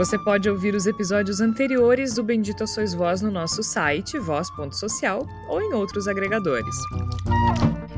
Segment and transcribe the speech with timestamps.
[0.00, 5.60] Você pode ouvir os episódios anteriores do Bendita Sois Voz no nosso site, voz.social, ou
[5.60, 6.74] em outros agregadores.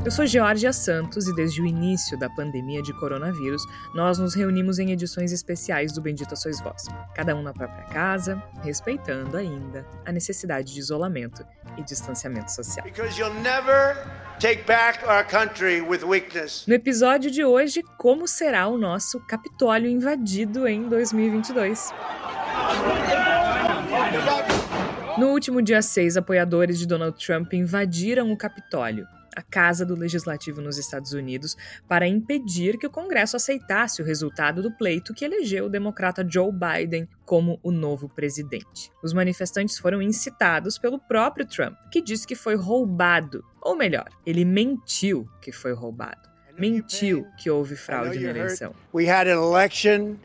[0.05, 3.63] Eu sou Georgia Santos e desde o início da pandemia de coronavírus,
[3.95, 8.43] nós nos reunimos em edições especiais do Bendita Sois Vós, cada um na própria casa,
[8.61, 11.45] respeitando ainda a necessidade de isolamento
[11.77, 12.85] e distanciamento social.
[16.67, 21.93] No episódio de hoje, como será o nosso Capitólio invadido em 2022?
[25.17, 30.61] No último dia 6, apoiadores de Donald Trump invadiram o Capitólio a Casa do Legislativo
[30.61, 31.55] nos Estados Unidos
[31.87, 36.51] para impedir que o Congresso aceitasse o resultado do pleito que elegeu o democrata Joe
[36.51, 38.91] Biden como o novo presidente.
[39.03, 44.45] Os manifestantes foram incitados pelo próprio Trump, que disse que foi roubado, ou melhor, ele
[44.45, 46.29] mentiu que foi roubado.
[46.57, 48.75] Mentiu que houve fraude na eleição.
[48.93, 50.17] We had an election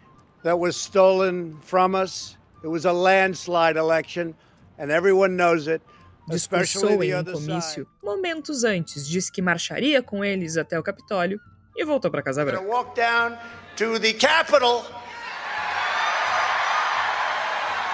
[0.43, 2.37] that was stolen from us.
[2.63, 4.35] It was a landslide election
[4.79, 5.83] and everyone knows it
[6.29, 11.41] discursou em um comício momentos antes, disse que marcharia com eles até o Capitólio
[11.77, 12.65] e voltou para Casa Branca.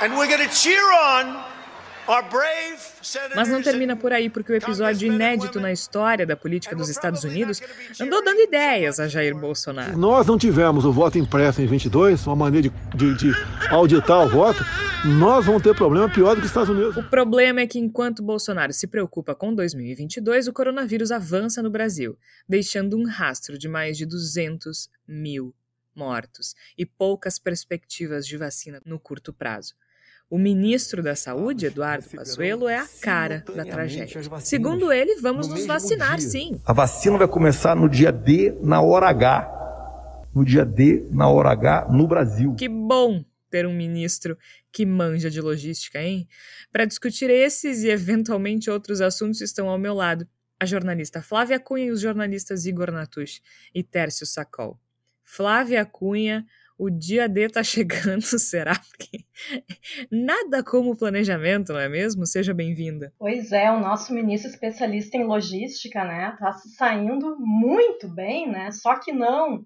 [0.03, 1.54] And we're going to cheer on
[3.35, 7.25] mas não termina por aí, porque o episódio inédito na história da política dos Estados
[7.25, 7.61] Unidos
[8.01, 9.97] andou dando ideias a Jair Bolsonaro.
[9.97, 13.33] Nós não tivemos o voto impresso em 22, uma maneira de, de, de
[13.71, 14.65] auditar o voto,
[15.05, 16.97] nós vamos ter problema pior do que os Estados Unidos.
[16.97, 22.19] O problema é que enquanto Bolsonaro se preocupa com 2022, o coronavírus avança no Brasil,
[22.49, 25.55] deixando um rastro de mais de 200 mil
[25.95, 29.75] mortos e poucas perspectivas de vacina no curto prazo.
[30.31, 34.21] O ministro da Saúde, Eduardo Pazuello, é a cara da tragédia.
[34.41, 36.29] Segundo ele, vamos nos vacinar, dia.
[36.29, 36.61] sim.
[36.65, 40.31] A vacina vai começar no dia D, na hora H.
[40.35, 42.55] No dia D, na hora H, no Brasil.
[42.57, 44.37] Que bom ter um ministro
[44.73, 46.27] que manja de logística, hein?
[46.73, 50.27] Para discutir esses e eventualmente outros assuntos estão ao meu lado
[50.59, 53.41] a jornalista Flávia Cunha e os jornalistas Igor Natush
[53.75, 54.81] e Tércio Sacol.
[55.23, 56.45] Flávia Cunha
[56.79, 58.75] o dia D tá chegando, será?
[58.75, 59.25] Porque
[60.11, 62.27] nada como planejamento, não é mesmo?
[62.27, 63.13] Seja bem-vinda.
[63.19, 68.71] Pois é, o nosso ministro especialista em logística, né, tá saindo muito bem, né?
[68.73, 69.65] Só que não.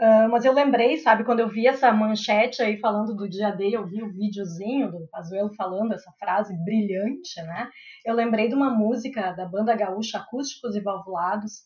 [0.00, 3.70] Uh, mas eu lembrei, sabe, quando eu vi essa manchete aí falando do dia D,
[3.76, 7.68] eu vi o videozinho do Pazuello falando essa frase brilhante, né?
[8.04, 11.62] Eu lembrei de uma música da banda gaúcha Acústicos e Valvulados,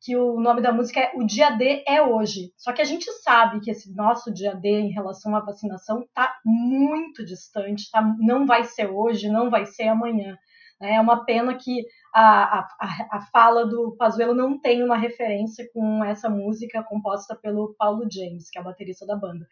[0.00, 2.52] que o nome da música é O Dia D é Hoje.
[2.56, 6.38] Só que a gente sabe que esse nosso dia D em relação à vacinação está
[6.44, 8.02] muito distante, tá?
[8.18, 10.38] não vai ser hoje, não vai ser amanhã.
[10.80, 10.94] Né?
[10.94, 11.84] É uma pena que
[12.14, 12.68] a, a,
[13.12, 18.48] a fala do Pazuello não tenha uma referência com essa música composta pelo Paulo James,
[18.50, 19.46] que é o baterista da banda.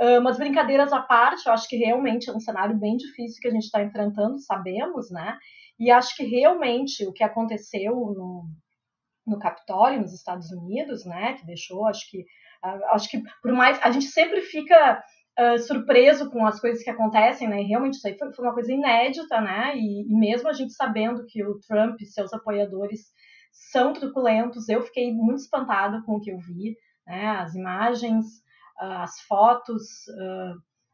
[0.00, 3.48] Uh, mas brincadeiras à parte, eu acho que realmente é um cenário bem difícil que
[3.48, 5.36] a gente está enfrentando, sabemos, né?
[5.76, 8.44] E acho que realmente o que aconteceu no,
[9.28, 12.20] no Capitólio, nos Estados Unidos, né, que deixou, acho que,
[12.64, 15.02] uh, acho que por mais, a gente sempre fica
[15.38, 18.54] uh, surpreso com as coisas que acontecem, né, e realmente isso aí foi, foi uma
[18.54, 23.06] coisa inédita, né, e, e, mesmo a gente sabendo que o Trump e seus apoiadores
[23.52, 28.26] são truculentos, eu fiquei muito espantada com o que eu vi, né, as imagens,
[28.80, 29.82] uh, as fotos,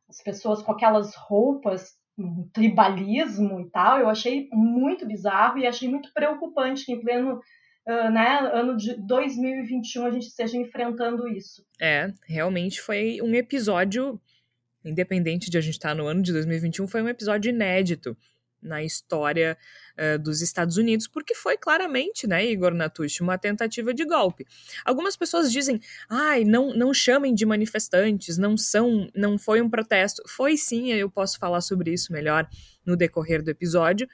[0.08, 5.88] as pessoas com aquelas roupas um tribalismo e tal, eu achei muito bizarro e achei
[5.88, 7.40] muito preocupante que em pleno
[7.86, 11.64] uh, né, ano de 2021 a gente esteja enfrentando isso.
[11.80, 14.20] É, realmente foi um episódio,
[14.84, 18.16] independente de a gente estar tá no ano de 2021, foi um episódio inédito
[18.64, 19.58] na história
[19.98, 24.46] uh, dos Estados Unidos, porque foi claramente, né, Igor Natucci, uma tentativa de golpe.
[24.84, 30.22] Algumas pessoas dizem, ai, não, não chamem de manifestantes, não são, não foi um protesto.
[30.26, 32.48] Foi sim, eu posso falar sobre isso melhor
[32.86, 34.08] no decorrer do episódio,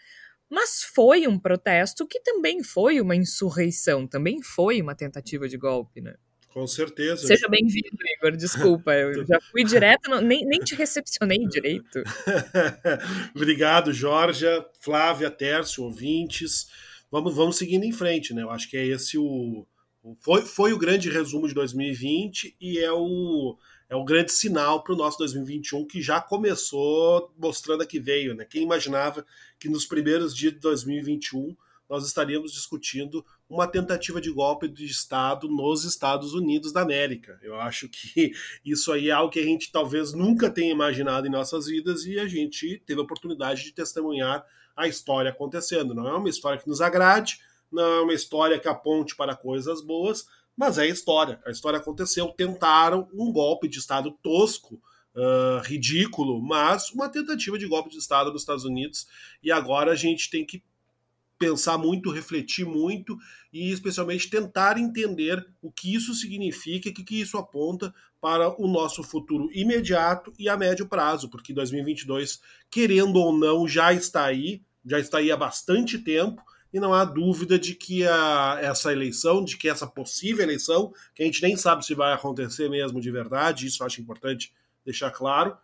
[0.51, 6.01] mas foi um protesto que também foi uma insurreição, também foi uma tentativa de golpe,
[6.01, 6.15] né?
[6.53, 7.25] Com certeza.
[7.29, 8.37] Seja bem-vindo, Igor.
[8.37, 12.03] Desculpa, eu já fui direto, não, nem, nem te recepcionei direito.
[13.35, 14.47] Obrigado, Jorge,
[14.81, 16.67] Flávia, Tércio, ouvintes.
[17.09, 18.43] Vamos, vamos seguindo em frente, né?
[18.43, 19.65] Eu acho que é esse o.
[20.21, 23.57] Foi, foi o grande resumo de 2020 e é o,
[23.91, 28.37] é o grande sinal para o nosso 2021 que já começou mostrando a que veio.
[28.37, 28.45] Né?
[28.45, 29.27] Quem imaginava
[29.59, 31.57] que nos primeiros dias de 2021
[31.89, 37.37] nós estaríamos discutindo uma tentativa de golpe de Estado nos Estados Unidos da América.
[37.43, 38.31] Eu acho que
[38.65, 42.21] isso aí é algo que a gente talvez nunca tenha imaginado em nossas vidas e
[42.21, 44.47] a gente teve a oportunidade de testemunhar
[44.77, 45.93] a história acontecendo.
[45.93, 47.41] Não é uma história que nos agrade,
[47.73, 50.27] não é uma história que aponte para coisas boas,
[50.57, 51.41] mas é história.
[51.47, 54.81] A história aconteceu, tentaram um golpe de Estado tosco,
[55.15, 59.07] uh, ridículo, mas uma tentativa de golpe de Estado nos Estados Unidos,
[59.43, 60.63] e agora a gente tem que
[61.39, 63.17] pensar muito, refletir muito
[63.51, 68.69] e especialmente tentar entender o que isso significa e o que isso aponta para o
[68.69, 74.63] nosso futuro imediato e a médio prazo, porque 2022, querendo ou não, já está aí,
[74.85, 79.45] já está aí há bastante tempo e não há dúvida de que a, essa eleição,
[79.45, 83.11] de que essa possível eleição, que a gente nem sabe se vai acontecer mesmo de
[83.11, 84.53] verdade, isso acho importante
[84.85, 85.57] deixar claro,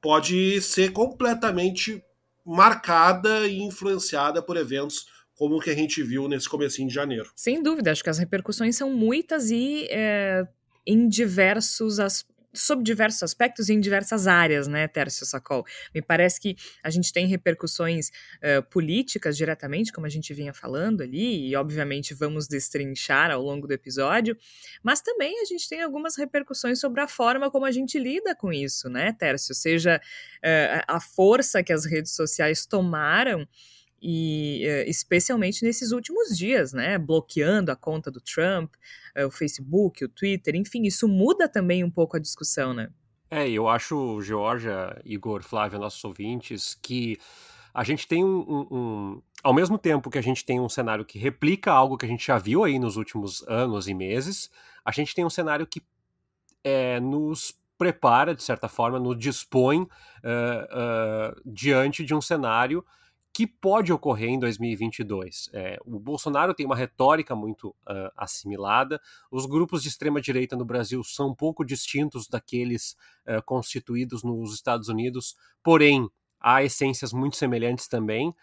[0.00, 2.02] pode ser completamente
[2.44, 7.30] marcada e influenciada por eventos como o que a gente viu nesse comecinho de janeiro.
[7.34, 10.46] Sem dúvida, acho que as repercussões são muitas e é,
[10.86, 15.64] em diversos aspectos sob diversos aspectos e em diversas áreas, né, Tércio Sacol?
[15.94, 21.02] Me parece que a gente tem repercussões uh, políticas diretamente, como a gente vinha falando
[21.02, 24.36] ali, e obviamente vamos destrinchar ao longo do episódio,
[24.82, 28.52] mas também a gente tem algumas repercussões sobre a forma como a gente lida com
[28.52, 29.54] isso, né, Tércio?
[29.54, 33.46] Seja uh, a força que as redes sociais tomaram
[34.04, 38.74] e especialmente nesses últimos dias, né, bloqueando a conta do Trump,
[39.18, 42.90] o Facebook, o Twitter, enfim, isso muda também um pouco a discussão, né?
[43.30, 47.18] É, eu acho, Georgia, Igor, Flávio, nossos ouvintes, que
[47.72, 51.04] a gente tem um, um, um, Ao mesmo tempo que a gente tem um cenário
[51.04, 54.50] que replica algo que a gente já viu aí nos últimos anos e meses,
[54.84, 55.82] a gente tem um cenário que
[56.62, 62.84] é, nos prepara, de certa forma, nos dispõe uh, diante de um cenário
[63.32, 65.48] que pode ocorrer em 2022.
[65.54, 69.00] É, o Bolsonaro tem uma retórica muito uh, assimilada,
[69.30, 72.94] os grupos de extrema-direita no Brasil são pouco distintos daqueles
[73.26, 76.08] uh, constituídos nos Estados Unidos, porém,
[76.38, 78.34] há essências muito semelhantes também.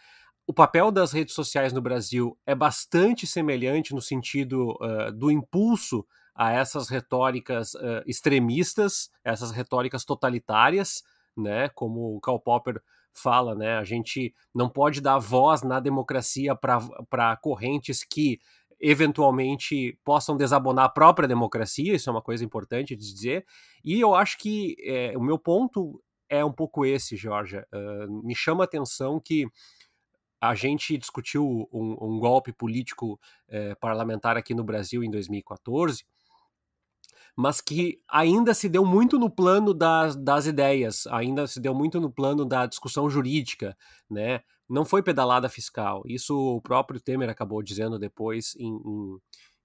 [0.48, 6.04] O papel das redes sociais no Brasil é bastante semelhante no sentido uh, do impulso
[6.34, 7.74] a essas retóricas
[8.06, 11.04] extremistas, essas retóricas totalitárias,
[11.36, 12.82] né, como o Karl Popper
[13.14, 13.78] fala, né?
[13.78, 18.40] A gente não pode dar voz na democracia para correntes que
[18.80, 23.46] eventualmente possam desabonar a própria democracia, isso é uma coisa importante de dizer.
[23.84, 27.68] E eu acho que é, o meu ponto é um pouco esse, Georgia.
[27.74, 29.46] Uh, me chama a atenção que
[30.40, 33.20] a gente discutiu um, um golpe político
[33.50, 36.06] eh, parlamentar aqui no Brasil em 2014
[37.40, 41.98] mas que ainda se deu muito no plano das, das ideias, ainda se deu muito
[42.02, 43.78] no plano da discussão jurídica,
[44.10, 44.42] né?
[44.68, 46.04] Não foi pedalada fiscal.
[46.06, 49.18] Isso o próprio Temer acabou dizendo depois em, em,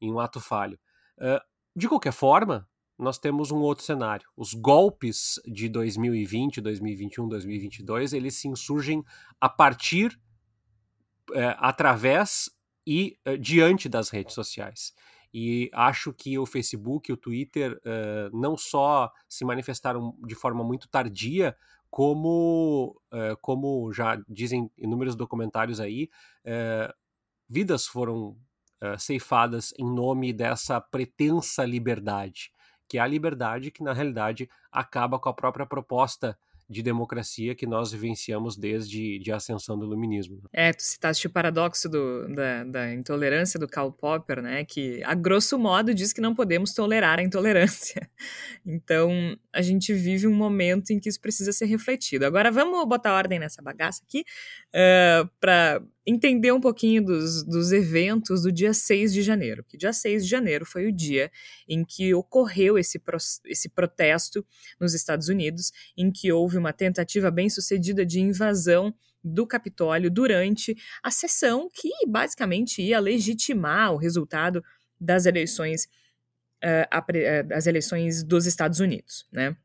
[0.02, 0.78] em um ato falho.
[1.18, 1.42] Uh,
[1.74, 2.64] de qualquer forma,
[2.96, 4.28] nós temos um outro cenário.
[4.36, 9.04] Os golpes de 2020, 2021, 2022, eles se insurgem
[9.40, 10.16] a partir,
[11.30, 12.48] uh, através
[12.86, 14.94] e uh, diante das redes sociais.
[15.36, 20.62] E acho que o Facebook e o Twitter uh, não só se manifestaram de forma
[20.62, 21.56] muito tardia,
[21.90, 26.08] como, uh, como já dizem inúmeros documentários aí,
[26.46, 26.94] uh,
[27.48, 28.36] vidas foram
[28.98, 32.52] ceifadas em nome dessa pretensa liberdade,
[32.86, 37.66] que é a liberdade que, na realidade, acaba com a própria proposta de democracia que
[37.66, 40.36] nós vivenciamos desde a ascensão do iluminismo.
[40.36, 40.48] Né?
[40.52, 45.14] É, tu citaste o paradoxo do, da, da, intolerância do Karl Popper, né, que a
[45.14, 48.08] grosso modo diz que não podemos tolerar a intolerância.
[48.66, 52.24] Então, a gente vive um momento em que isso precisa ser refletido.
[52.24, 54.24] Agora, vamos botar ordem nessa bagaça aqui
[54.70, 59.64] uh, para entender um pouquinho dos, dos eventos do dia 6 de janeiro.
[59.64, 61.30] Que dia 6 de janeiro foi o dia
[61.68, 64.44] em que ocorreu esse, pro, esse protesto
[64.78, 70.76] nos Estados Unidos, em que houve uma tentativa bem sucedida de invasão do Capitólio durante
[71.02, 74.62] a sessão que basicamente ia legitimar o resultado
[75.00, 75.84] das eleições,
[76.62, 79.56] uh, a, uh, as eleições dos Estados Unidos, né?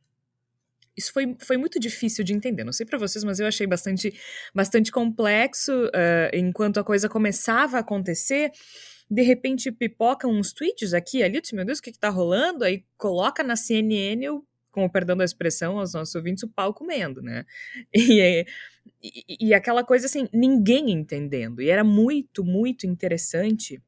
[1.00, 2.66] Isso foi, foi muito difícil de entender.
[2.66, 4.14] Não sei para vocês, mas eu achei bastante,
[4.54, 8.52] bastante complexo uh, enquanto a coisa começava a acontecer.
[9.10, 12.66] De repente pipocam uns tweets aqui ali, meu Deus, o que, que tá rolando?
[12.66, 16.74] Aí coloca na CNN, o, com o perdão da expressão aos nossos ouvintes, o pau
[16.74, 17.46] comendo, né?
[19.02, 21.62] E, e, e aquela coisa assim, ninguém entendendo.
[21.62, 23.82] E era muito, muito interessante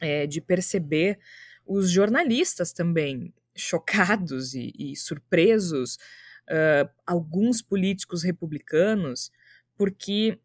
[0.00, 1.18] é, de perceber
[1.64, 5.96] os jornalistas também chocados e, e surpresos
[6.48, 9.30] uh, alguns políticos republicanos,
[9.76, 10.38] porque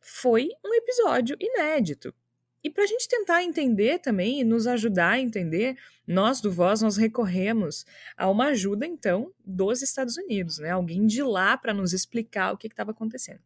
[0.00, 2.14] foi um episódio inédito.
[2.62, 6.82] E para a gente tentar entender também e nos ajudar a entender, nós do Voz,
[6.82, 7.84] nós recorremos
[8.16, 10.70] a uma ajuda, então, dos Estados Unidos, né?
[10.70, 13.40] Alguém de lá para nos explicar o que estava acontecendo.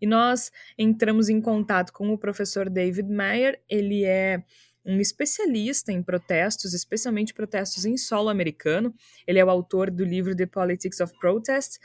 [0.00, 4.42] E nós entramos em contato com o professor David Mayer, ele é
[4.90, 8.94] um especialista em protestos, especialmente protestos em solo americano.
[9.26, 11.78] Ele é o autor do livro The Politics of Protest,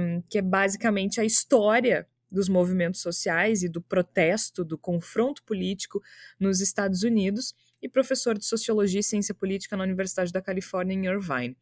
[0.00, 6.02] um, que é basicamente a história dos movimentos sociais e do protesto, do confronto político
[6.40, 11.06] nos Estados Unidos, e professor de Sociologia e Ciência Política na Universidade da Califórnia, em
[11.06, 11.56] Irvine.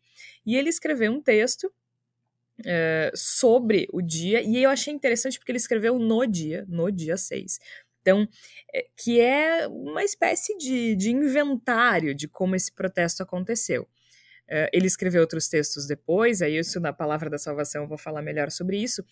[0.46, 1.64] E ele escreveu um texto
[2.60, 7.16] uh, sobre o dia, e eu achei interessante porque ele escreveu no dia, no dia
[7.16, 7.58] 6.
[8.04, 8.28] Então,
[8.70, 13.84] é, que é uma espécie de, de inventário de como esse protesto aconteceu.
[14.46, 18.20] Uh, ele escreveu outros textos depois, aí isso na Palavra da Salvação eu vou falar
[18.20, 19.02] melhor sobre isso,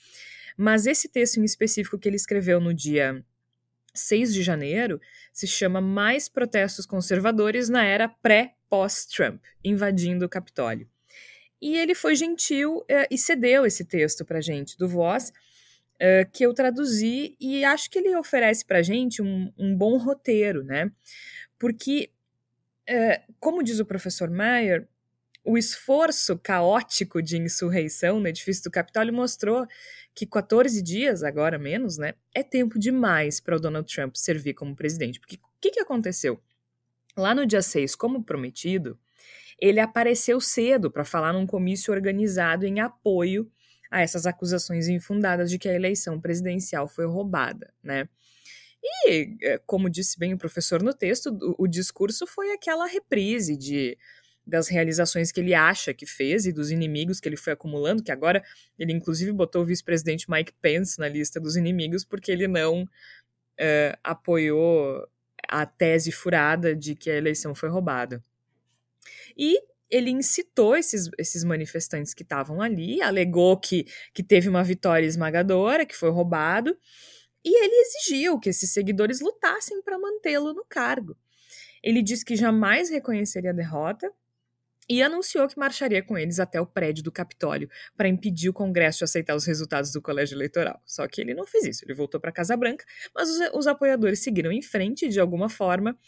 [0.59, 3.25] mas esse texto em específico que ele escreveu no dia
[3.95, 5.01] 6 de janeiro
[5.33, 10.87] se chama Mais Protestos Conservadores na Era Pré-Pós-Trump, invadindo o Capitólio.
[11.63, 15.33] E ele foi gentil eh, e cedeu esse texto para gente, do Voz,
[16.05, 20.65] eh, que eu traduzi, e acho que ele oferece para gente um, um, bom roteiro,
[20.65, 20.91] né?
[21.57, 22.11] Porque,
[22.89, 24.89] eh, como diz o professor Mayer,
[25.45, 29.65] o esforço caótico de insurreição no edifício do Capitólio mostrou
[30.13, 34.75] que 14 dias, agora menos, né, é tempo demais para o Donald Trump servir como
[34.75, 35.21] presidente.
[35.21, 36.43] Porque o que, que aconteceu?
[37.17, 38.99] Lá no dia 6, como prometido,
[39.57, 43.49] ele apareceu cedo para falar num comício organizado em apoio
[43.93, 48.09] a essas acusações infundadas de que a eleição presidencial foi roubada, né?
[48.83, 53.57] E, é, como disse bem o professor no texto, o, o discurso foi aquela reprise
[53.57, 53.97] de
[54.45, 58.11] das realizações que ele acha que fez e dos inimigos que ele foi acumulando, que
[58.11, 58.43] agora
[58.77, 63.99] ele inclusive botou o vice-presidente Mike Pence na lista dos inimigos porque ele não uh,
[64.03, 65.07] apoiou
[65.49, 68.25] a tese furada de que a eleição foi roubada.
[69.37, 69.61] E
[69.93, 73.85] ele incitou esses, esses manifestantes que estavam ali, alegou que,
[74.15, 76.75] que teve uma vitória esmagadora, que foi roubado,
[77.45, 81.15] e ele exigiu que esses seguidores lutassem para mantê-lo no cargo.
[81.83, 84.11] Ele disse que jamais reconheceria a derrota
[84.89, 88.99] e anunciou que marcharia com eles até o prédio do Capitólio para impedir o Congresso
[88.99, 90.81] de aceitar os resultados do colégio eleitoral.
[90.87, 92.85] Só que ele não fez isso, ele voltou para a Casa Branca,
[93.15, 95.99] mas os, os apoiadores seguiram em frente de alguma forma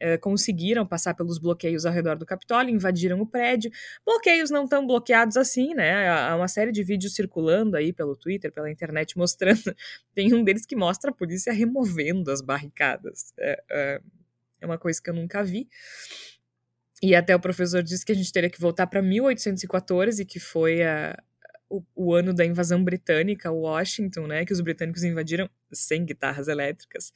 [0.00, 3.70] eh, conseguiram passar pelos bloqueios ao redor do Capitólio, invadiram o prédio.
[4.04, 6.08] Bloqueios não tão bloqueados assim, né?
[6.08, 9.76] Há uma série de vídeos circulando aí pelo Twitter, pela internet, mostrando.
[10.14, 13.34] Tem um deles que mostra a polícia removendo as barricadas.
[13.38, 14.00] É, é,
[14.62, 15.68] é uma coisa que eu nunca vi.
[17.02, 20.82] E até o professor disse que a gente teria que voltar para 1814, que foi
[20.82, 21.14] a,
[21.68, 24.46] o, o, ano da invasão britânica, Washington, né?
[24.46, 27.12] Que os britânicos invadiram sem guitarras elétricas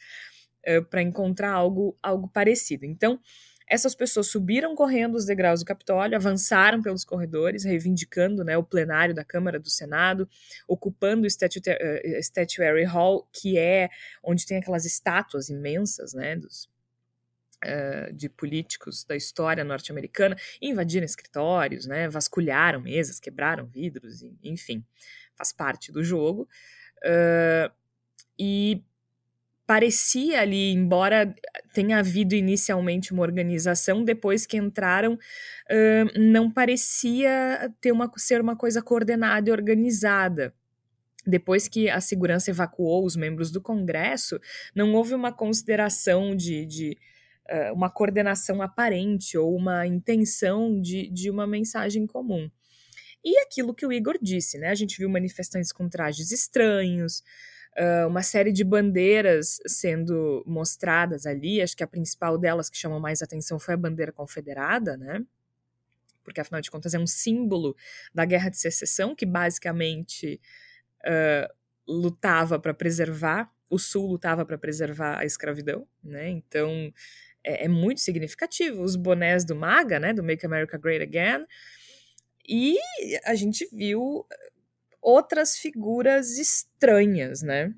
[0.64, 2.84] eh, para encontrar algo, algo parecido.
[2.84, 3.20] Então,
[3.66, 9.14] essas pessoas subiram correndo os degraus do Capitólio, avançaram pelos corredores, reivindicando né, o plenário
[9.14, 10.28] da Câmara do Senado,
[10.68, 13.88] ocupando o Statuary, uh, Statuary Hall, que é
[14.22, 16.68] onde tem aquelas estátuas imensas né, dos,
[17.64, 24.84] uh, de políticos da história norte-americana, invadiram escritórios, né, vasculharam mesas, quebraram vidros, enfim,
[25.34, 26.46] faz parte do jogo.
[27.02, 27.72] Uh,
[28.38, 28.84] e
[29.66, 31.34] parecia ali, embora
[31.72, 38.56] tenha havido inicialmente uma organização, depois que entraram, uh, não parecia ter uma, ser uma
[38.56, 40.54] coisa coordenada e organizada.
[41.26, 44.38] Depois que a segurança evacuou os membros do Congresso,
[44.74, 46.98] não houve uma consideração de, de
[47.50, 52.50] uh, uma coordenação aparente ou uma intenção de, de uma mensagem comum.
[53.24, 54.68] E aquilo que o Igor disse, né?
[54.68, 57.22] A gente viu manifestantes com trajes estranhos,
[57.78, 61.60] uh, uma série de bandeiras sendo mostradas ali.
[61.62, 65.24] Acho que a principal delas que chamou mais atenção foi a bandeira confederada, né?
[66.22, 67.76] Porque afinal de contas é um símbolo
[68.14, 70.40] da Guerra de Secessão que basicamente
[71.04, 71.52] uh,
[71.86, 76.28] lutava para preservar o Sul lutava para preservar a escravidão, né?
[76.30, 76.92] Então
[77.42, 78.82] é, é, muito significativo.
[78.82, 80.12] Os bonés do MAGA, né?
[80.12, 81.44] Do Make America Great Again.
[82.48, 82.76] E
[83.24, 84.26] a gente viu
[85.04, 87.74] outras figuras estranhas, né?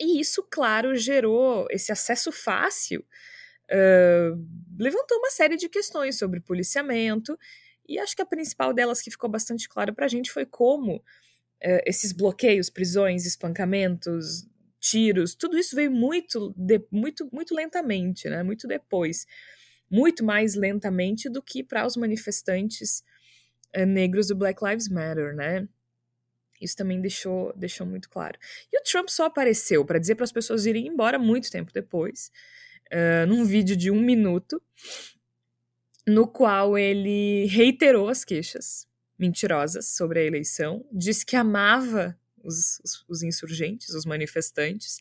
[0.00, 4.46] E isso, claro, gerou esse acesso fácil, uh,
[4.78, 7.36] levantou uma série de questões sobre policiamento,
[7.88, 10.96] e acho que a principal delas que ficou bastante clara para a gente foi como
[10.96, 14.46] uh, esses bloqueios, prisões, espancamentos,
[14.78, 18.42] tiros, tudo isso veio muito, de, muito, muito lentamente, né?
[18.44, 19.26] Muito depois.
[19.90, 23.02] muito mais lentamente do que para os manifestantes
[23.76, 25.66] uh, negros do Black Lives Matter, né?
[26.60, 28.38] Isso também deixou, deixou muito claro.
[28.72, 32.30] E o Trump só apareceu para dizer para as pessoas irem embora muito tempo depois,
[32.92, 34.62] uh, num vídeo de um minuto,
[36.06, 38.86] no qual ele reiterou as queixas
[39.18, 45.00] mentirosas sobre a eleição, disse que amava os, os, os insurgentes, os manifestantes,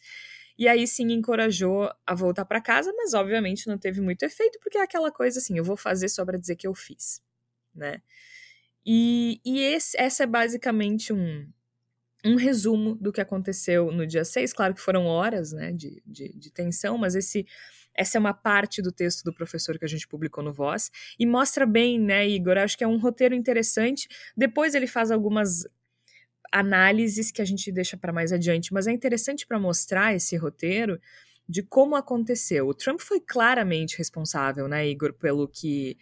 [0.58, 4.78] e aí sim encorajou a voltar para casa, mas obviamente não teve muito efeito, porque
[4.78, 7.22] é aquela coisa assim, eu vou fazer só para dizer que eu fiz,
[7.74, 8.02] né?
[8.86, 11.48] E, e esse, essa é basicamente um,
[12.24, 14.54] um resumo do que aconteceu no dia 6.
[14.54, 17.46] Claro que foram horas né, de, de, de tensão, mas esse
[17.98, 21.26] essa é uma parte do texto do professor que a gente publicou no Voz e
[21.26, 22.58] mostra bem, né, Igor?
[22.58, 24.10] Acho que é um roteiro interessante.
[24.36, 25.66] Depois ele faz algumas
[26.52, 31.00] análises que a gente deixa para mais adiante, mas é interessante para mostrar esse roteiro
[31.48, 32.68] de como aconteceu.
[32.68, 35.98] O Trump foi claramente responsável, né, Igor, pelo que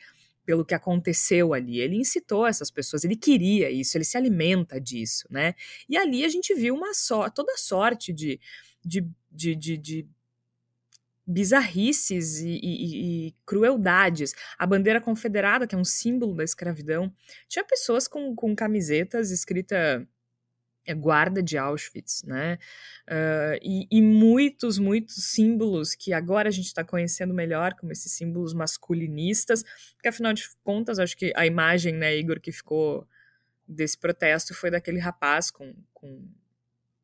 [0.45, 1.79] pelo que aconteceu ali.
[1.79, 5.55] Ele incitou essas pessoas, ele queria isso, ele se alimenta disso, né?
[5.87, 8.39] E ali a gente viu uma só, toda sorte de,
[8.83, 10.07] de, de, de, de
[11.25, 14.33] bizarrices e, e, e, crueldades.
[14.57, 17.13] A bandeira confederada, que é um símbolo da escravidão,
[17.47, 20.07] tinha pessoas com, com camisetas escrita
[20.85, 22.57] é, guarda de Auschwitz, né?
[23.07, 28.11] Uh, e, e, muitos, muitos símbolos que agora a gente está conhecendo melhor, como esses
[28.11, 29.63] símbolos masculinistas,
[29.95, 33.07] porque afinal de contas, acho que a imagem, né, Igor, que ficou
[33.67, 36.27] desse protesto foi daquele rapaz com, com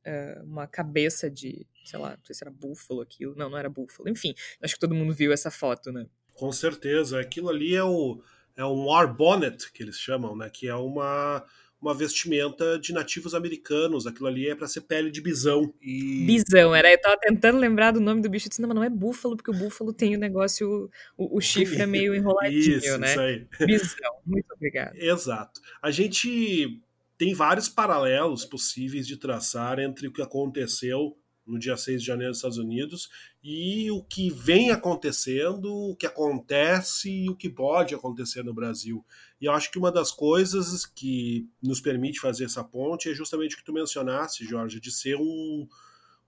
[0.05, 3.69] uh, uma cabeça de, sei lá, não sei se era búfalo aquilo, não, não era
[3.69, 6.05] búfalo, enfim, acho que todo mundo viu essa foto, né?
[6.33, 8.21] Com certeza, aquilo ali é o
[8.55, 11.45] é um war bonnet que eles chamam, né, que é uma
[11.81, 14.05] uma vestimenta de nativos americanos.
[14.05, 15.73] Aquilo ali é para ser pele de bisão.
[15.81, 16.25] E...
[16.25, 16.91] Bisão, era.
[16.91, 18.47] Eu tava tentando lembrar do nome do bicho.
[18.47, 21.41] Eu disse, não, mas não é búfalo, porque o búfalo tem o negócio, o, o
[21.41, 23.11] chifre é meio enroladinho, isso, né?
[23.11, 23.47] Isso aí.
[23.65, 24.95] Bisão, muito obrigado.
[24.95, 25.61] Exato.
[25.81, 26.81] A gente
[27.17, 31.17] tem vários paralelos possíveis de traçar entre o que aconteceu
[31.49, 33.09] no dia 6 de janeiro nos Estados Unidos,
[33.43, 39.03] e o que vem acontecendo, o que acontece e o que pode acontecer no Brasil.
[39.41, 43.55] E eu acho que uma das coisas que nos permite fazer essa ponte é justamente
[43.55, 45.67] o que tu mencionaste, Jorge, de ser um,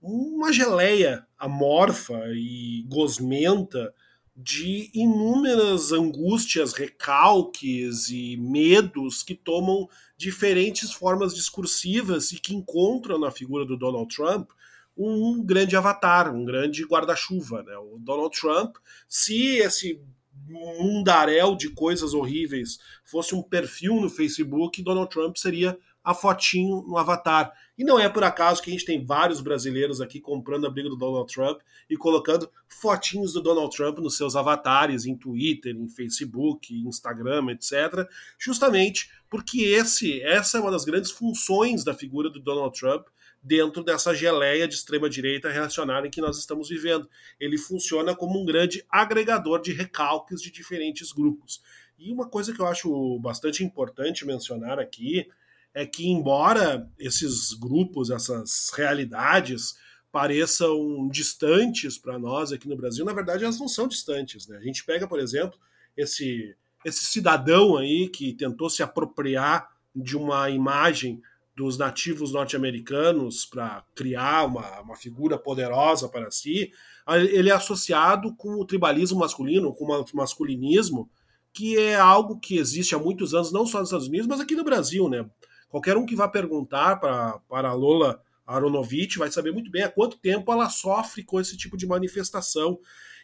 [0.00, 3.94] uma geleia amorfa e gosmenta
[4.34, 13.30] de inúmeras angústias, recalques e medos que tomam diferentes formas discursivas e que encontram na
[13.30, 14.50] figura do Donald Trump
[14.96, 17.62] um grande avatar, um grande guarda-chuva.
[17.62, 17.76] Né?
[17.76, 18.76] O Donald Trump,
[19.08, 20.00] se esse
[20.48, 26.96] mundaréu de coisas horríveis fosse um perfil no Facebook, Donald Trump seria a fotinho no
[26.98, 27.52] avatar.
[27.78, 30.88] E não é por acaso que a gente tem vários brasileiros aqui comprando a briga
[30.88, 35.88] do Donald Trump e colocando fotinhos do Donald Trump nos seus avatares em Twitter, em
[35.88, 38.06] Facebook, Instagram, etc.
[38.38, 43.06] Justamente porque esse, essa é uma das grandes funções da figura do Donald Trump
[43.42, 47.08] dentro dessa geleia de extrema-direita reacionária em que nós estamos vivendo.
[47.40, 51.60] Ele funciona como um grande agregador de recalques de diferentes grupos.
[51.98, 55.28] E uma coisa que eu acho bastante importante mencionar aqui
[55.74, 59.76] é que, embora esses grupos, essas realidades,
[60.12, 64.46] pareçam distantes para nós aqui no Brasil, na verdade elas não são distantes.
[64.46, 64.58] Né?
[64.58, 65.58] A gente pega, por exemplo,
[65.96, 71.22] esse, esse cidadão aí que tentou se apropriar de uma imagem
[71.54, 76.72] dos nativos norte-americanos para criar uma, uma figura poderosa para si,
[77.08, 81.10] ele é associado com o tribalismo masculino, com o masculinismo,
[81.52, 84.54] que é algo que existe há muitos anos, não só nos Estados Unidos, mas aqui
[84.54, 85.08] no Brasil.
[85.08, 85.28] Né?
[85.68, 89.90] Qualquer um que vá perguntar para, para a Lola Aronovitch vai saber muito bem há
[89.90, 92.78] quanto tempo ela sofre com esse tipo de manifestação.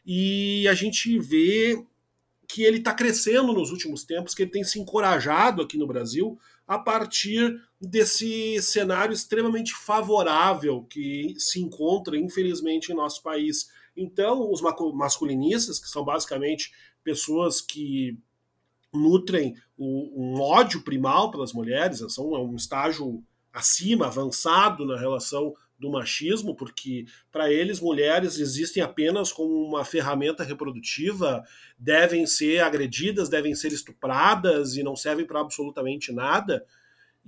[0.04, 1.82] E a gente vê
[2.46, 6.38] que ele está crescendo nos últimos tempos, que ele tem se encorajado aqui no Brasil
[6.68, 13.70] a partir desse cenário extremamente favorável que se encontra, infelizmente, em nosso país.
[13.96, 14.60] Então, os
[14.94, 16.70] masculinistas, que são basicamente
[17.02, 18.18] pessoas que
[18.92, 26.56] nutrem um ódio primal pelas mulheres, são um estágio acima, avançado na relação do machismo,
[26.56, 31.44] porque para eles mulheres existem apenas como uma ferramenta reprodutiva,
[31.78, 36.64] devem ser agredidas, devem ser estupradas e não servem para absolutamente nada.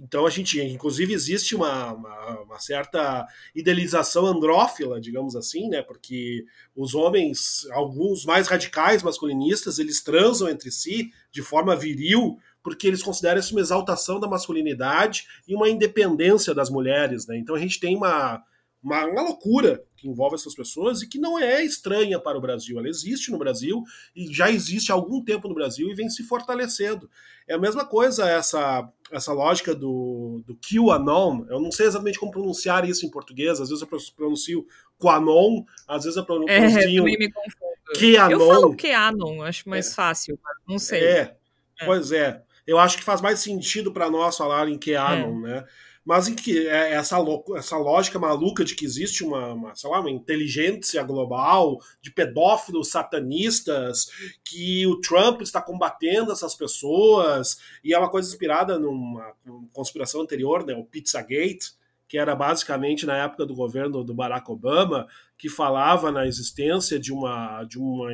[0.02, 5.82] Então a gente, inclusive, existe uma, uma, uma, certa idealização andrófila, digamos assim, né?
[5.82, 12.86] Porque os homens, alguns mais radicais masculinistas, eles transam entre si de forma viril, porque
[12.86, 17.38] eles consideram isso uma exaltação da masculinidade e uma independência das mulheres, né?
[17.38, 18.42] Então a gente tem uma,
[18.82, 22.78] uma, uma, loucura que envolve essas pessoas e que não é estranha para o Brasil.
[22.78, 23.82] Ela existe no Brasil
[24.14, 27.08] e já existe há algum tempo no Brasil e vem se fortalecendo.
[27.48, 31.44] É a mesma coisa essa, essa lógica do, do QAnon.
[31.48, 33.60] Eu não sei exatamente como pronunciar isso em português.
[33.60, 34.66] Às vezes eu pronuncio
[34.98, 36.68] QAnon, às vezes eu pronuncio é,
[37.98, 38.30] QAnon.
[38.30, 39.94] Eu falo QAnon, acho mais é.
[39.94, 41.02] fácil, não sei.
[41.02, 41.36] É,
[41.80, 42.42] é, pois é.
[42.70, 45.50] Eu acho que faz mais sentido para nós falar em QAnon, é.
[45.50, 45.64] né?
[46.04, 47.16] mas em que é, essa,
[47.56, 52.88] essa lógica maluca de que existe uma, uma, sei lá, uma inteligência global de pedófilos
[52.90, 54.06] satanistas,
[54.44, 59.32] que o Trump está combatendo essas pessoas, e é uma coisa inspirada numa
[59.72, 61.72] conspiração anterior, né, o Pizzagate,
[62.06, 67.12] que era basicamente na época do governo do Barack Obama, que falava na existência de
[67.12, 68.12] uma, de uma,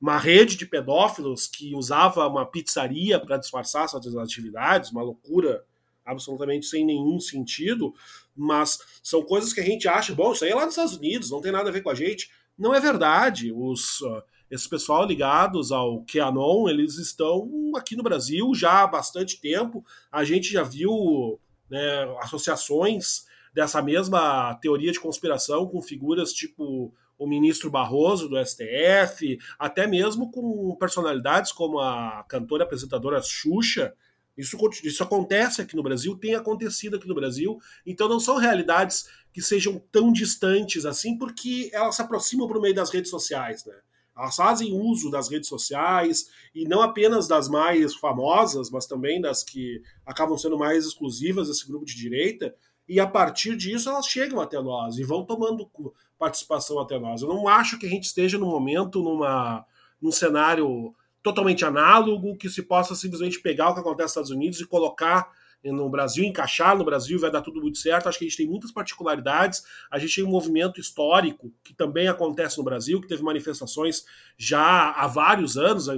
[0.00, 5.64] uma rede de pedófilos que usava uma pizzaria para disfarçar suas atividades, uma loucura
[6.04, 7.94] absolutamente sem nenhum sentido,
[8.34, 11.30] mas são coisas que a gente acha, bom, isso aí é lá nos Estados Unidos,
[11.30, 12.30] não tem nada a ver com a gente.
[12.56, 13.52] Não é verdade.
[13.52, 19.40] Os, uh, esse pessoal ligados ao QAnon, eles estão aqui no Brasil já há bastante
[19.40, 19.84] tempo.
[20.10, 21.38] A gente já viu
[21.70, 29.38] né, associações dessa mesma teoria de conspiração com figuras tipo o ministro Barroso do STF,
[29.58, 33.92] até mesmo com personalidades como a cantora apresentadora Xuxa,
[34.36, 39.08] isso, isso acontece aqui no Brasil, tem acontecido aqui no Brasil, então não são realidades
[39.32, 43.74] que sejam tão distantes assim, porque elas se aproximam por meio das redes sociais, né?
[44.16, 49.44] Elas fazem uso das redes sociais, e não apenas das mais famosas, mas também das
[49.44, 52.54] que acabam sendo mais exclusivas desse grupo de direita,
[52.88, 55.70] e a partir disso elas chegam até nós e vão tomando
[56.18, 57.22] participação até nós.
[57.22, 59.64] Eu não acho que a gente esteja no momento numa,
[60.00, 64.60] num cenário totalmente análogo, que se possa simplesmente pegar o que acontece nos Estados Unidos
[64.60, 65.30] e colocar
[65.64, 68.08] no Brasil, encaixar no Brasil, vai dar tudo muito certo.
[68.08, 69.64] Acho que a gente tem muitas particularidades.
[69.90, 74.04] A gente tem um movimento histórico que também acontece no Brasil, que teve manifestações
[74.36, 75.88] já há vários anos.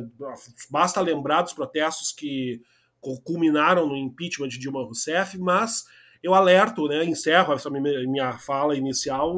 [0.71, 2.63] Basta lembrar dos protestos que
[3.25, 5.85] culminaram no impeachment de Dilma Rousseff, mas
[6.23, 9.35] eu alerto, né, encerro essa minha fala inicial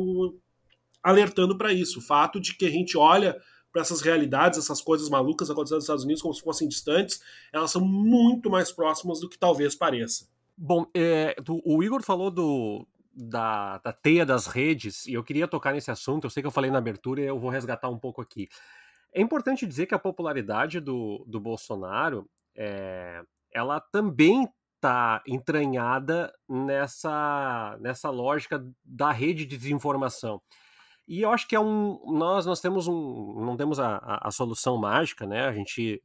[1.02, 3.36] alertando para isso, o fato de que a gente olha
[3.72, 7.20] para essas realidades, essas coisas malucas acontecendo nos Estados Unidos como se fossem distantes,
[7.52, 10.28] elas são muito mais próximas do que talvez pareça.
[10.56, 11.34] Bom, é,
[11.64, 16.24] o Igor falou do, da, da teia das redes, e eu queria tocar nesse assunto,
[16.24, 18.48] eu sei que eu falei na abertura e eu vou resgatar um pouco aqui.
[19.12, 27.76] É importante dizer que a popularidade do, do Bolsonaro, é, ela também está entranhada nessa,
[27.80, 30.40] nessa lógica da rede de desinformação.
[31.06, 32.00] E eu acho que é um.
[32.06, 33.44] Nós, nós temos um.
[33.44, 35.46] Não temos a, a, a solução mágica, né?
[35.46, 36.02] A gente.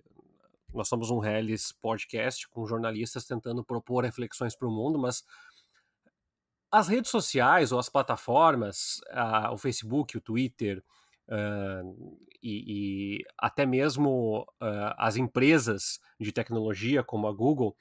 [0.73, 5.23] Nós somos um Hellis podcast com jornalistas tentando propor reflexões para o mundo, mas
[6.71, 10.83] as redes sociais ou as plataformas, uh, o Facebook, o Twitter,
[11.29, 17.75] uh, e, e, até mesmo uh, as empresas de tecnologia, como a Google,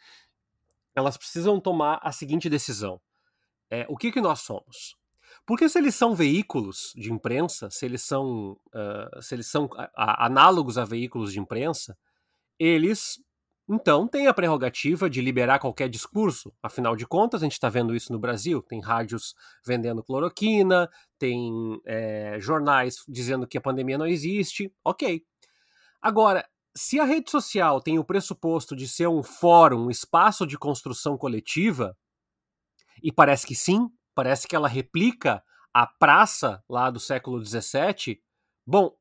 [0.95, 3.01] elas precisam tomar a seguinte decisão:
[3.71, 4.97] é, o que, que nós somos?
[5.47, 10.27] Porque se eles são veículos de imprensa, se eles são, uh, se eles são a,
[10.27, 11.97] análogos a veículos de imprensa,
[12.59, 13.19] eles
[13.69, 16.53] então têm a prerrogativa de liberar qualquer discurso.
[16.63, 18.63] Afinal de contas, a gente está vendo isso no Brasil.
[18.63, 24.73] Tem rádios vendendo cloroquina, tem é, jornais dizendo que a pandemia não existe.
[24.85, 25.25] Ok.
[26.01, 30.57] Agora, se a rede social tem o pressuposto de ser um fórum, um espaço de
[30.57, 31.97] construção coletiva,
[33.03, 38.19] e parece que sim, parece que ela replica a praça lá do século XVII,
[38.67, 38.97] bom,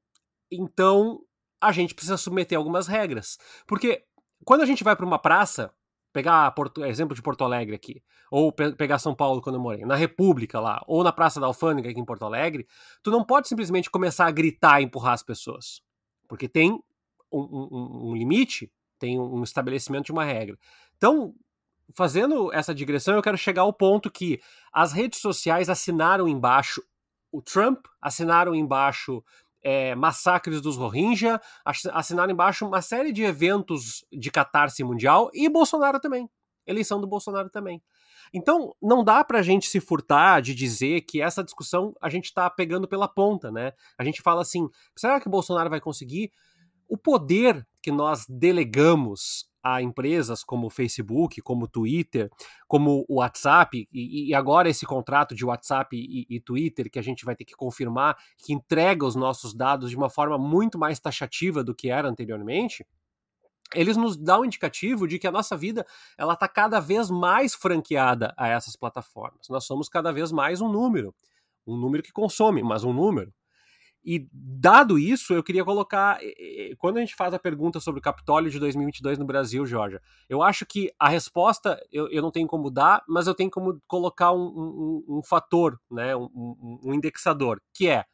[0.52, 1.22] então
[1.62, 3.38] a gente precisa submeter algumas regras.
[3.66, 4.04] Porque
[4.44, 5.74] quando a gente vai para uma praça,
[6.12, 9.86] pegar Porto, exemplo de Porto Alegre aqui, ou pe pegar São Paulo quando eu morei,
[9.86, 12.68] na República lá, ou na Praça da Alfândega aqui em Porto Alegre,
[13.02, 15.82] tu não pode simplesmente começar a gritar e empurrar as pessoas.
[16.28, 16.72] Porque tem
[17.32, 20.58] um, um, um limite, tem um estabelecimento de uma regra.
[20.98, 21.34] Então,
[21.94, 24.42] fazendo essa digressão, eu quero chegar ao ponto que
[24.74, 26.82] as redes sociais assinaram embaixo
[27.32, 29.24] o Trump, assinaram embaixo
[29.62, 31.42] é, massacres dos Rohingya,
[31.92, 36.30] assinaram embaixo uma série de eventos de catarse mundial e Bolsonaro também.
[36.66, 37.82] Eleição do Bolsonaro também.
[38.34, 42.26] Então, não dá para a gente se furtar de dizer que essa discussão a gente
[42.26, 43.74] está pegando pela ponta, né?
[43.98, 46.32] A gente fala assim: será que o Bolsonaro vai conseguir?
[46.88, 52.30] O poder que nós delegamos a empresas como Facebook, como Twitter,
[52.68, 57.02] como o WhatsApp, e, e agora esse contrato de WhatsApp e, e, Twitter que a
[57.02, 61.00] gente vai ter que confirmar, que entrega os nossos dados de uma forma muito mais
[61.00, 62.86] taxativa do que era anteriormente,
[63.74, 65.84] eles nos dão um indicativo de que a nossa vida
[66.16, 69.50] ela está cada vez mais franqueada a essas plataformas.
[69.50, 71.12] Nós somos cada vez mais um número.
[71.66, 73.34] um número que consome, mas um número.
[74.06, 76.20] E dado isso, eu queria colocar.
[76.78, 80.44] Quando a gente faz a pergunta sobre o Capitólio de 2022 no Brasil, Georgia, eu
[80.44, 84.32] acho que a resposta eu, eu não tenho como dar, mas eu tenho como colocar
[84.32, 88.06] um, um, um fator, né, um, um indexador, que é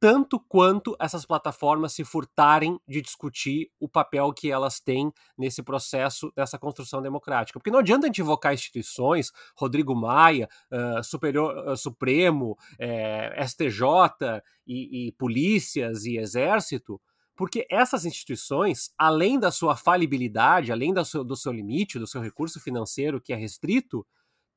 [0.00, 6.32] tanto quanto essas plataformas se furtarem de discutir o papel que elas têm nesse processo
[6.34, 7.60] dessa construção democrática.
[7.60, 13.46] Porque não adianta a gente invocar instituições, Rodrigo Maia, uh, Superior, uh, Supremo, uh, eh,
[13.46, 16.98] STJ e, e polícias e exército,
[17.36, 22.22] porque essas instituições, além da sua falibilidade, além do seu, do seu limite, do seu
[22.22, 24.06] recurso financeiro que é restrito,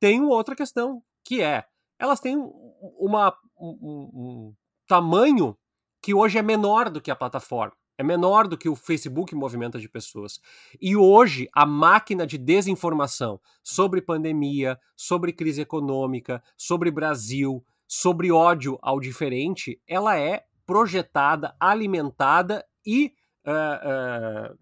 [0.00, 1.64] têm uma outra questão, que é
[1.98, 4.54] elas têm uma, um, um,
[4.86, 5.56] tamanho
[6.02, 7.74] que hoje é menor do que a plataforma.
[7.96, 10.40] É menor do que o Facebook movimenta de pessoas.
[10.80, 18.78] E hoje, a máquina de desinformação sobre pandemia, sobre crise econômica, sobre Brasil, sobre ódio
[18.82, 23.14] ao diferente, ela é projetada, alimentada e
[23.46, 24.58] uh, uh,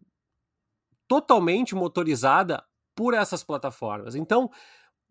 [1.08, 2.62] totalmente motorizada
[2.94, 4.14] por essas plataformas.
[4.14, 4.50] Então,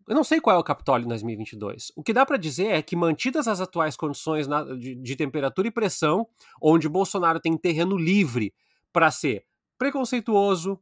[0.08, 1.92] eu não sei qual é o Capitólio em 2022.
[1.96, 5.68] O que dá para dizer é que, mantidas as atuais condições na, de, de temperatura
[5.68, 6.26] e pressão,
[6.60, 8.54] onde Bolsonaro tem terreno livre
[8.92, 9.44] para ser
[9.78, 10.78] preconceituoso,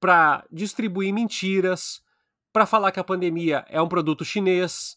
[0.00, 2.02] para distribuir mentiras,
[2.52, 4.96] para falar que a pandemia é um produto chinês,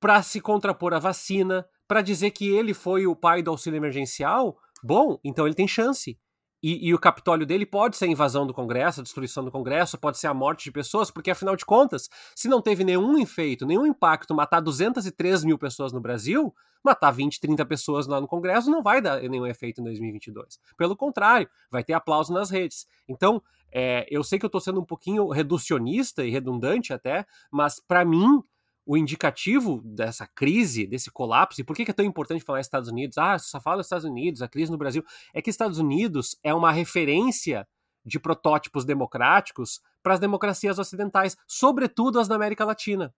[0.00, 4.58] para se contrapor à vacina, para dizer que ele foi o pai do auxílio emergencial,
[4.82, 6.18] bom, então ele tem chance.
[6.66, 9.98] E, e, o Capitólio dele pode ser a invasão do Congresso, a destruição do Congresso,
[9.98, 13.66] pode ser a morte de pessoas, porque afinal de contas, se não teve nenhum efeito,
[13.66, 18.70] nenhum impacto matar 203 mil pessoas no Brasil, matar 20, 30 pessoas lá no Congresso
[18.70, 20.58] não vai dar nenhum efeito em 2022.
[20.74, 22.86] Pelo contrário, vai ter aplauso nas redes.
[23.06, 27.78] Então, é, eu sei que eu estou sendo um pouquinho reducionista e redundante até, mas
[27.78, 28.42] para mim,
[28.86, 33.16] o indicativo dessa crise, desse colapso, e por que é tão importante falar Estados Unidos?
[33.18, 35.02] Ah, só fala Estados Unidos, a crise no Brasil.
[35.32, 37.66] É que Estados Unidos é uma referência
[38.04, 43.14] de protótipos democráticos para as democracias ocidentais, sobretudo as da América Latina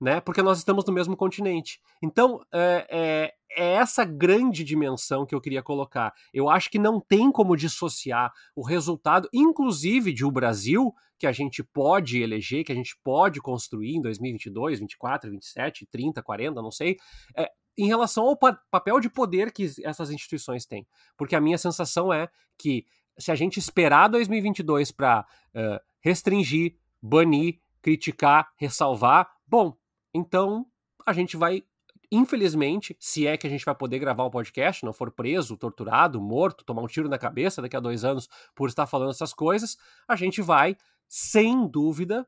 [0.00, 0.20] né?
[0.20, 1.80] Porque nós estamos no mesmo continente.
[2.02, 6.12] Então, é, é, é, essa grande dimensão que eu queria colocar.
[6.32, 11.32] Eu acho que não tem como dissociar o resultado, inclusive de o Brasil, que a
[11.32, 16.70] gente pode eleger, que a gente pode construir em 2022, 24, 27, 30, 40, não
[16.70, 16.96] sei,
[17.34, 20.86] é, em relação ao pa papel de poder que essas instituições têm.
[21.16, 22.28] Porque a minha sensação é
[22.58, 22.86] que
[23.18, 29.76] se a gente esperar 2022 para uh, restringir, banir, criticar, ressalvar, bom,
[30.16, 30.66] então,
[31.04, 31.62] a gente vai,
[32.10, 35.58] infelizmente, se é que a gente vai poder gravar o um podcast, não for preso,
[35.58, 39.34] torturado, morto, tomar um tiro na cabeça daqui a dois anos por estar falando essas
[39.34, 39.76] coisas,
[40.08, 40.74] a gente vai,
[41.06, 42.26] sem dúvida,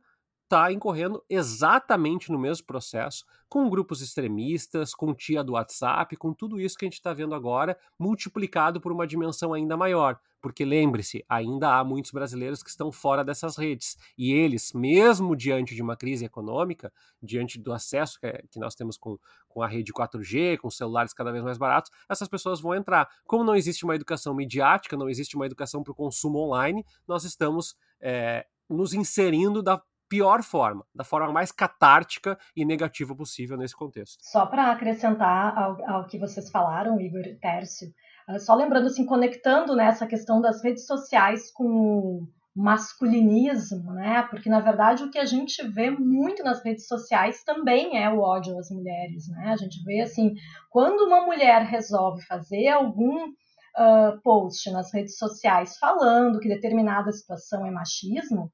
[0.49, 6.59] está incorrendo exatamente no mesmo processo, com grupos extremistas, com tia do WhatsApp, com tudo
[6.59, 10.19] isso que a gente está vendo agora, multiplicado por uma dimensão ainda maior.
[10.41, 13.99] Porque lembre-se, ainda há muitos brasileiros que estão fora dessas redes.
[14.17, 16.91] E eles, mesmo diante de uma crise econômica,
[17.23, 21.31] diante do acesso que, que nós temos com, com a rede 4G, com celulares cada
[21.31, 23.09] vez mais baratos, essas pessoas vão entrar.
[23.25, 27.25] Como não existe uma educação midiática, não existe uma educação para o consumo online, nós
[27.25, 33.77] estamos é, nos inserindo da pior forma, da forma mais catártica e negativa possível nesse
[33.77, 34.19] contexto.
[34.23, 37.89] Só para acrescentar ao, ao, que vocês falaram, Igor e Tércio,
[38.29, 44.27] uh, só lembrando, assim, conectando né, questão das redes sociais com o masculinismo, né?
[44.29, 48.19] Porque na verdade o que a gente vê muito nas redes sociais também é o
[48.19, 49.53] ódio às mulheres, né?
[49.53, 50.35] A gente vê assim,
[50.69, 57.65] quando uma mulher resolve fazer algum uh, post nas redes sociais falando que determinada situação
[57.65, 58.51] é machismo,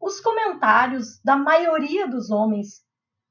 [0.00, 2.86] os comentários da maioria dos homens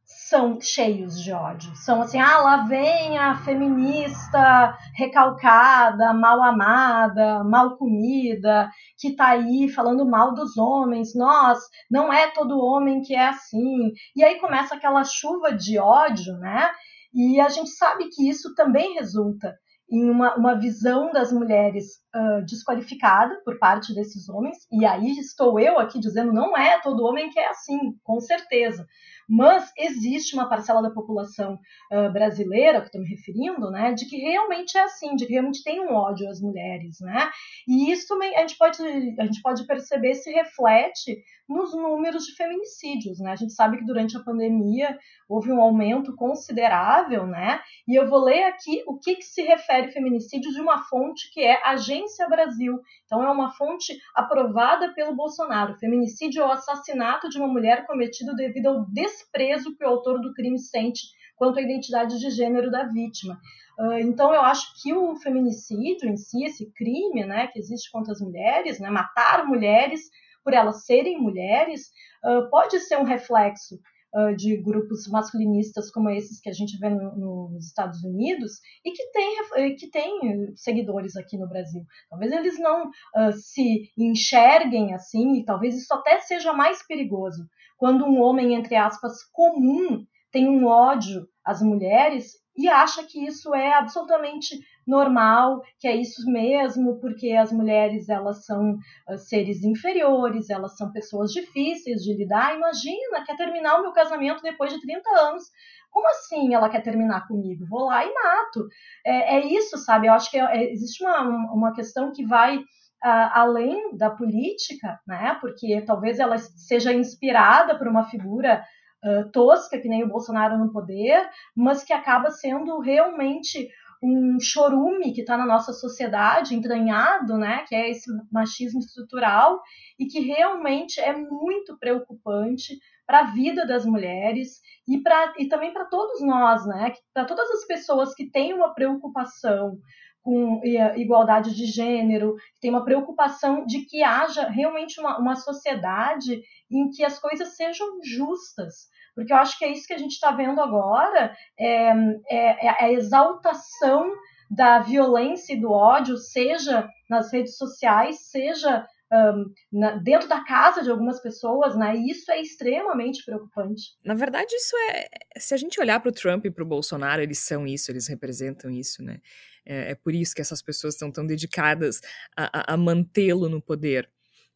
[0.06, 1.76] são cheios de ódio.
[1.76, 9.68] São assim, ah, lá vem a feminista recalcada, mal amada, mal comida, que tá aí
[9.70, 11.16] falando mal dos homens.
[11.16, 13.92] Nós, não é todo homem que é assim.
[14.16, 16.70] E aí começa aquela chuva de ódio, né?
[17.14, 19.56] E a gente sabe que isso também resulta
[19.90, 25.60] em uma, uma visão das mulheres uh, desqualificada por parte desses homens, e aí estou
[25.60, 28.86] eu aqui dizendo não é todo homem que é assim, com certeza.
[29.28, 31.60] Mas existe uma parcela da população
[31.92, 35.64] uh, brasileira, que estou me referindo, né, de que realmente é assim, de que realmente
[35.64, 37.30] tem um ódio às mulheres, né?
[37.68, 38.82] E isso a gente pode,
[39.20, 43.32] a gente pode perceber se reflete nos números de feminicídios, né?
[43.32, 44.98] A gente sabe que durante a pandemia
[45.30, 47.62] houve um aumento considerável, né?
[47.88, 51.42] E eu vou ler aqui o que, que se refere feminicídio de uma fonte que
[51.42, 52.80] é Agência Brasil.
[53.06, 55.78] Então, é uma fonte aprovada pelo Bolsonaro.
[55.78, 60.34] Feminicídio é o assassinato de uma mulher cometido devido ao desprezo que o autor do
[60.34, 61.04] crime sente
[61.36, 63.40] quanto à identidade de gênero da vítima.
[63.80, 68.14] Uh, então, eu acho que o feminicídio em si, esse crime né, que existe contra
[68.14, 70.02] as mulheres, né, matar mulheres
[70.44, 71.90] por elas serem mulheres,
[72.24, 73.76] uh, pode ser um reflexo
[74.16, 78.92] uh, de grupos masculinistas como esses que a gente vê no, nos Estados Unidos e
[78.92, 81.82] que tem, que tem seguidores aqui no Brasil.
[82.10, 82.90] Talvez eles não
[83.34, 87.46] se enxerguem assim, e talvez isso até seja mais perigoso.
[87.78, 93.54] Quando um homem, entre aspas, comum tem um ódio às mulheres e acha que isso
[93.54, 98.78] é absolutamente normal, que é isso mesmo, porque as mulheres elas são
[99.10, 102.56] uh, seres inferiores, elas são pessoas difíceis de lidar.
[102.56, 105.44] Imagina, quer terminar o meu casamento depois de 30 anos.
[105.90, 107.66] Como assim ela quer terminar comigo?
[107.68, 108.68] Vou lá e mato.
[109.06, 110.08] É, é isso, sabe?
[110.08, 112.60] Eu acho que é, existe uma, uma questão que vai
[113.06, 115.38] Uh, além da política, né?
[115.40, 118.64] Porque talvez ela seja inspirada por uma figura
[119.04, 123.70] uh, tosca, que nem o Bolsonaro no poder, mas que acaba sendo realmente
[124.02, 129.62] um chorume que está na nossa sociedade, entranhado, né, que é esse machismo estrutural,
[130.00, 135.72] e que realmente é muito preocupante para a vida das mulheres e, pra, e também
[135.72, 139.78] para todos nós, né, para todas as pessoas que têm uma preocupação
[140.26, 140.60] com
[140.96, 147.06] igualdade de gênero, tem uma preocupação de que haja realmente uma, uma sociedade em que
[147.06, 150.60] as coisas sejam justas, porque eu acho que é isso que a gente está vendo
[150.60, 151.94] agora, é,
[152.28, 154.12] é, é, a exaltação
[154.50, 158.84] da violência e do ódio, seja nas redes sociais, seja
[159.14, 161.96] um, na, dentro da casa de algumas pessoas, né?
[161.96, 163.94] E isso é extremamente preocupante.
[164.04, 165.08] Na verdade, isso é.
[165.38, 168.08] Se a gente olhar para o Trump e para o Bolsonaro, eles são isso, eles
[168.08, 169.20] representam isso, né?
[169.66, 172.02] É, é por isso que essas pessoas estão tão dedicadas
[172.36, 174.10] a, a, a mantê-lo no poder.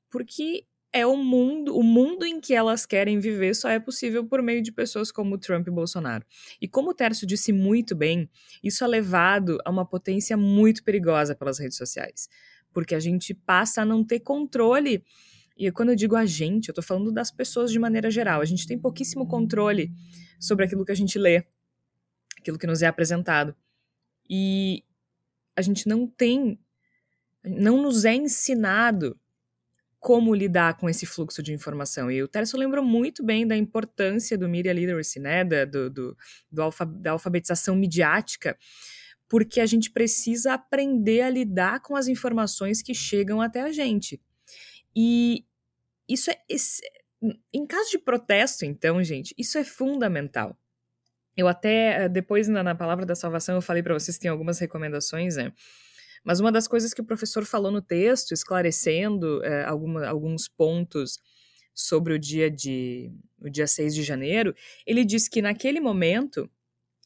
[0.10, 4.42] Porque é o mundo, o mundo em que elas querem viver só é possível por
[4.42, 6.26] meio de pessoas como Trump e Bolsonaro.
[6.60, 8.30] E como o Tércio disse muito bem,
[8.64, 12.28] isso é levado a uma potência muito perigosa pelas redes sociais,
[12.74, 15.04] porque a gente passa a não ter controle.
[15.56, 18.42] E quando eu digo a gente, eu tô falando das pessoas de maneira geral.
[18.42, 19.92] A gente tem pouquíssimo controle
[20.40, 21.44] sobre aquilo que a gente lê,
[22.40, 23.56] aquilo que nos é apresentado.
[24.28, 24.84] E
[25.60, 26.58] a gente não tem,
[27.44, 29.20] não nos é ensinado
[30.00, 32.10] como lidar com esse fluxo de informação.
[32.10, 36.18] E o Tércio lembrou muito bem da importância do media literacy, né, da, do, do,
[36.50, 38.58] do alfa, da alfabetização midiática,
[39.28, 44.20] porque a gente precisa aprender a lidar com as informações que chegam até a gente.
[44.96, 45.46] E
[46.08, 46.38] isso é.
[46.48, 46.82] Esse,
[47.54, 50.58] em caso de protesto, então, gente, isso é fundamental.
[51.40, 54.60] Eu até, depois na, na palavra da salvação, eu falei para vocês que tem algumas
[54.60, 55.54] recomendações, né?
[56.22, 61.18] Mas uma das coisas que o professor falou no texto, esclarecendo é, alguma, alguns pontos
[61.74, 64.54] sobre o dia de o dia 6 de janeiro,
[64.86, 66.52] ele disse que naquele momento,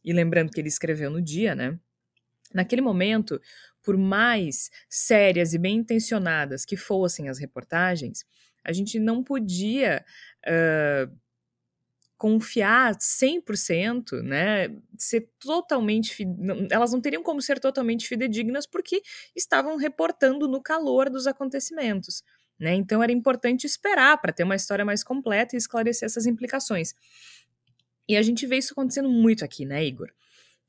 [0.03, 1.79] e lembrando que ele escreveu no dia, né?
[2.51, 3.39] Naquele momento,
[3.83, 8.25] por mais sérias e bem intencionadas que fossem as reportagens,
[8.63, 10.03] a gente não podia
[10.47, 11.22] uh,
[12.23, 16.25] confiar 100%, né, ser totalmente,
[16.71, 19.01] elas não teriam como ser totalmente fidedignas porque
[19.35, 22.23] estavam reportando no calor dos acontecimentos,
[22.57, 22.75] né?
[22.75, 26.93] Então era importante esperar para ter uma história mais completa e esclarecer essas implicações.
[28.07, 30.09] E a gente vê isso acontecendo muito aqui, né, Igor?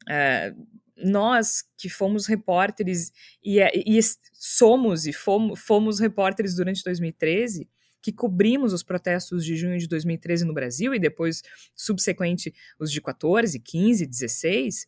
[0.08, 4.00] Uh, nós que fomos repórteres e, e
[4.32, 7.68] somos e fomos, fomos repórteres durante 2013,
[8.04, 11.42] que cobrimos os protestos de junho de 2013 no Brasil e depois,
[11.74, 14.86] subsequente, os de 14, 15, 16,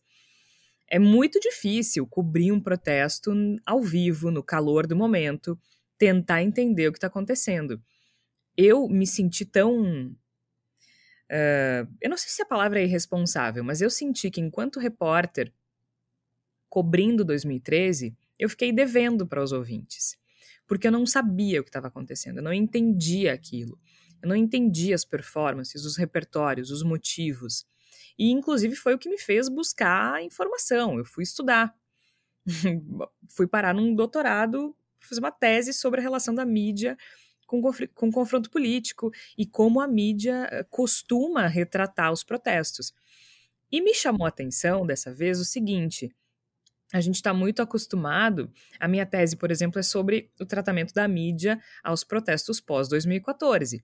[0.86, 3.32] é muito difícil cobrir um protesto
[3.64, 5.58] ao vivo, no calor do momento,
[5.96, 7.82] tentar entender o que está acontecendo.
[8.54, 10.14] Eu me senti tão.
[11.32, 15.50] Uh, eu não sei se a palavra é irresponsável, mas eu senti que, enquanto repórter,
[16.68, 20.18] cobrindo 2013, eu fiquei devendo para os ouvintes
[20.66, 23.78] porque eu não sabia o que estava acontecendo, eu não entendia aquilo.
[24.22, 27.66] Eu não entendia as performances, os repertórios, os motivos.
[28.18, 30.98] E, inclusive, foi o que me fez buscar informação.
[30.98, 31.74] Eu fui estudar.
[33.28, 36.96] fui parar num doutorado, fiz uma tese sobre a relação da mídia
[37.46, 37.62] com,
[37.94, 42.92] com confronto político e como a mídia eh, costuma retratar os protestos.
[43.70, 46.10] E me chamou a atenção dessa vez o seguinte:
[46.92, 48.50] a gente está muito acostumado.
[48.78, 53.82] A minha tese, por exemplo, é sobre o tratamento da mídia aos protestos pós-2014.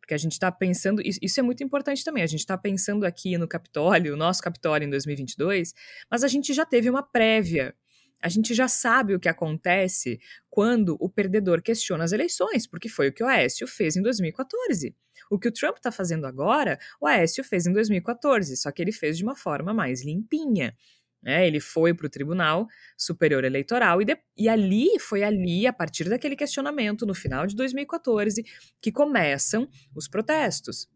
[0.00, 3.38] Porque a gente está pensando, isso é muito importante também, a gente está pensando aqui
[3.38, 5.72] no Capitólio, o nosso Capitólio em 2022,
[6.10, 7.74] mas a gente já teve uma prévia
[8.20, 13.08] A gente já sabe o que acontece quando o perdedor questiona as eleições, porque foi
[13.08, 14.94] o que o Aécio fez em 2014.
[15.30, 18.92] O que o Trump está fazendo agora, o Aécio fez em 2014, só que ele
[18.92, 20.76] fez de uma forma mais limpinha.
[21.22, 21.46] Né?
[21.46, 22.66] Ele foi para o Tribunal
[22.96, 27.54] Superior Eleitoral e, de, e ali, foi ali, a partir daquele questionamento, no final de
[27.54, 28.44] 2014,
[28.80, 30.88] que começam os protestos.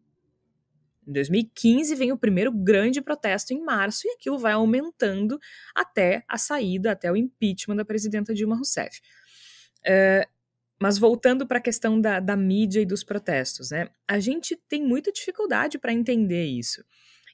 [1.06, 5.38] Em 2015 vem o primeiro grande protesto em março e aquilo vai aumentando
[5.74, 9.00] até a saída, até o impeachment da presidenta Dilma Rousseff.
[9.86, 10.28] Uh,
[10.80, 13.88] mas voltando para a questão da, da, mídia e dos protestos, né?
[14.06, 16.84] A gente tem muita dificuldade para entender isso.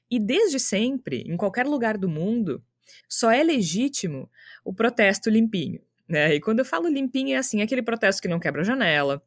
[0.09, 2.63] E desde sempre, em qualquer lugar do mundo,
[3.07, 4.29] só é legítimo
[4.63, 5.81] o protesto limpinho.
[6.07, 6.35] Né?
[6.35, 9.23] E quando eu falo limpinho, é assim, aquele protesto que não quebra janela,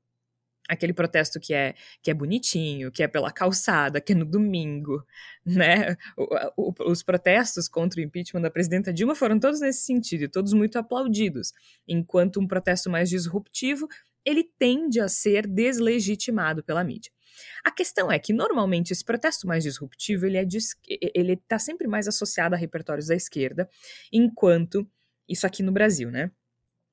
[0.68, 5.04] aquele protesto que é que é bonitinho, que é pela calçada, que é no domingo,
[5.44, 5.96] né?
[6.16, 10.28] O, o, os protestos contra o impeachment da presidenta Dilma foram todos nesse sentido, e
[10.28, 11.52] todos muito aplaudidos,
[11.86, 13.88] enquanto um protesto mais disruptivo
[14.24, 17.12] ele tende a ser deslegitimado pela mídia.
[17.64, 20.46] A questão é que normalmente esse protesto mais disruptivo ele é
[21.14, 23.68] ele está sempre mais associado a repertórios da esquerda,
[24.12, 24.88] enquanto
[25.28, 26.30] isso aqui no Brasil, né?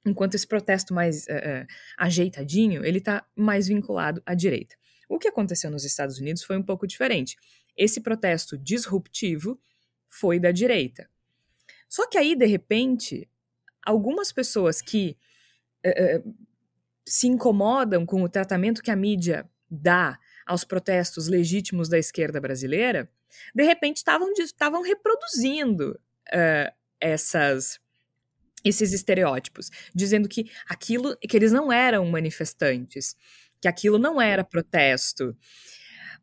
[0.05, 1.67] enquanto esse protesto mais uh, uh,
[1.97, 4.75] ajeitadinho, ele está mais vinculado à direita.
[5.07, 7.37] O que aconteceu nos Estados Unidos foi um pouco diferente.
[7.75, 9.59] Esse protesto disruptivo
[10.09, 11.09] foi da direita.
[11.87, 13.29] Só que aí, de repente,
[13.85, 15.17] algumas pessoas que
[15.85, 16.35] uh,
[17.05, 23.09] se incomodam com o tratamento que a mídia dá aos protestos legítimos da esquerda brasileira,
[23.53, 25.99] de repente estavam reproduzindo
[26.99, 27.79] essas
[28.63, 33.15] esses estereótipos, dizendo que aquilo, que eles não eram manifestantes,
[33.59, 35.35] que aquilo não era protesto.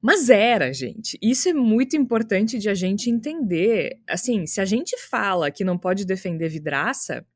[0.00, 1.18] Mas era, gente.
[1.20, 4.00] Isso é muito importante de a gente entender.
[4.08, 7.26] Assim, se a gente fala que não pode defender vidraça,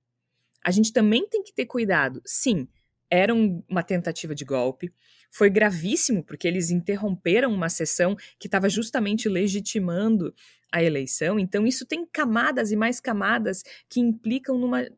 [0.65, 2.23] a gente também tem que ter cuidado.
[2.25, 2.67] Sim,
[3.11, 4.91] era um, uma tentativa de golpe.
[5.35, 10.33] Foi gravíssimo, porque eles interromperam uma sessão que estava justamente legitimando
[10.71, 11.41] a eleição.
[11.41, 14.89] Então, isso tem camadas e mais camadas que implicam numa,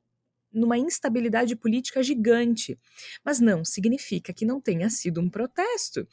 [0.52, 2.78] numa instabilidade política gigante.
[3.24, 6.06] Mas não significa que não tenha sido um protesto.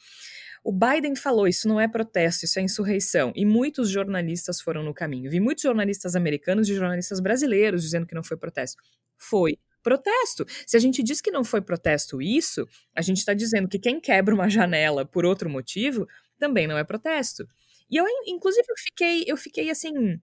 [0.64, 3.30] O Biden falou: isso não é protesto, isso é insurreição.
[3.36, 5.30] E muitos jornalistas foram no caminho.
[5.30, 8.82] Vi muitos jornalistas americanos e jornalistas brasileiros dizendo que não foi protesto.
[9.18, 10.44] Foi protesto.
[10.66, 12.66] Se a gente diz que não foi protesto isso,
[12.96, 16.08] a gente está dizendo que quem quebra uma janela por outro motivo
[16.38, 17.46] também não é protesto.
[17.88, 20.18] E eu, inclusive, eu fiquei, eu fiquei assim,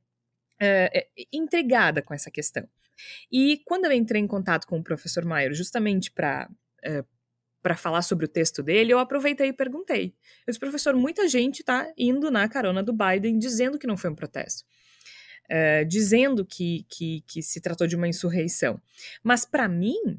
[0.59, 2.68] é, intrigada com essa questão.
[3.32, 6.49] E quando eu entrei em contato com o professor Maier, justamente para
[6.84, 7.03] é,
[7.62, 10.16] para falar sobre o texto dele, eu aproveitei e perguntei.
[10.47, 14.09] Eu disse, professor, muita gente está indo na carona do Biden dizendo que não foi
[14.09, 14.64] um protesto.
[15.54, 18.82] É, dizendo que, que, que se tratou de uma insurreição.
[19.22, 20.18] Mas, para mim,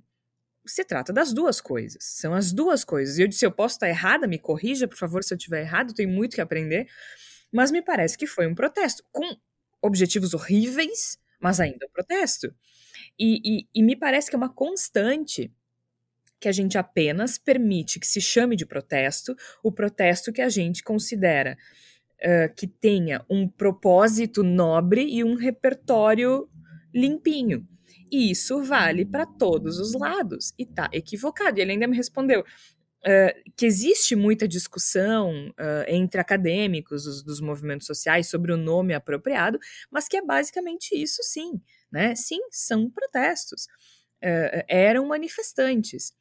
[0.66, 2.05] se trata das duas coisas.
[2.05, 3.16] São as duas coisas.
[3.16, 5.95] E eu disse: eu posso estar errada, me corrija, por favor, se eu estiver errado,
[5.95, 6.87] tenho muito que aprender
[7.53, 9.37] mas me parece que foi um protesto, com
[9.83, 12.53] objetivos horríveis, mas ainda um protesto.
[13.18, 15.53] E, e, e me parece que é uma constante
[16.41, 20.83] que a gente apenas permite que se chame de protesto o protesto que a gente
[20.83, 21.57] considera
[22.57, 26.49] que tenha um propósito nobre e um repertório
[26.95, 27.66] limpinho.
[28.12, 30.53] E isso vale para todos os lados.
[30.59, 31.59] E tá equivocado.
[31.59, 32.45] E ele ainda me respondeu:
[33.05, 38.95] Uh, que existe muita discussão uh, entre acadêmicos dos, dos, movimentos sociais sobre o nome
[38.95, 39.59] apropriado,
[39.91, 41.61] mas que é basicamente isso, sim.
[41.91, 42.14] Né?
[42.14, 43.64] Sim, são protestos.
[44.23, 46.12] Uh, eram manifestantes.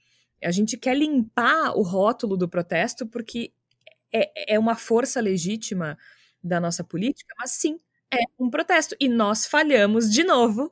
[0.44, 3.54] A gente quer limpar o rótulo do protesto porque
[4.14, 5.98] é, é uma força legítima
[6.44, 7.80] da nossa política, mas sim,
[8.12, 8.96] é um protesto.
[9.00, 10.72] E nós falhamos de novo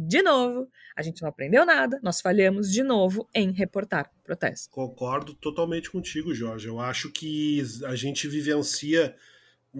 [0.00, 4.70] de novo, a gente não aprendeu nada, nós falhamos de novo em reportar protesto.
[4.70, 6.68] Concordo totalmente contigo, Jorge.
[6.68, 9.16] Eu acho que a gente vivencia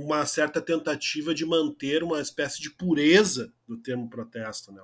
[0.01, 4.72] uma certa tentativa de manter uma espécie de pureza do termo protesto.
[4.72, 4.80] Né?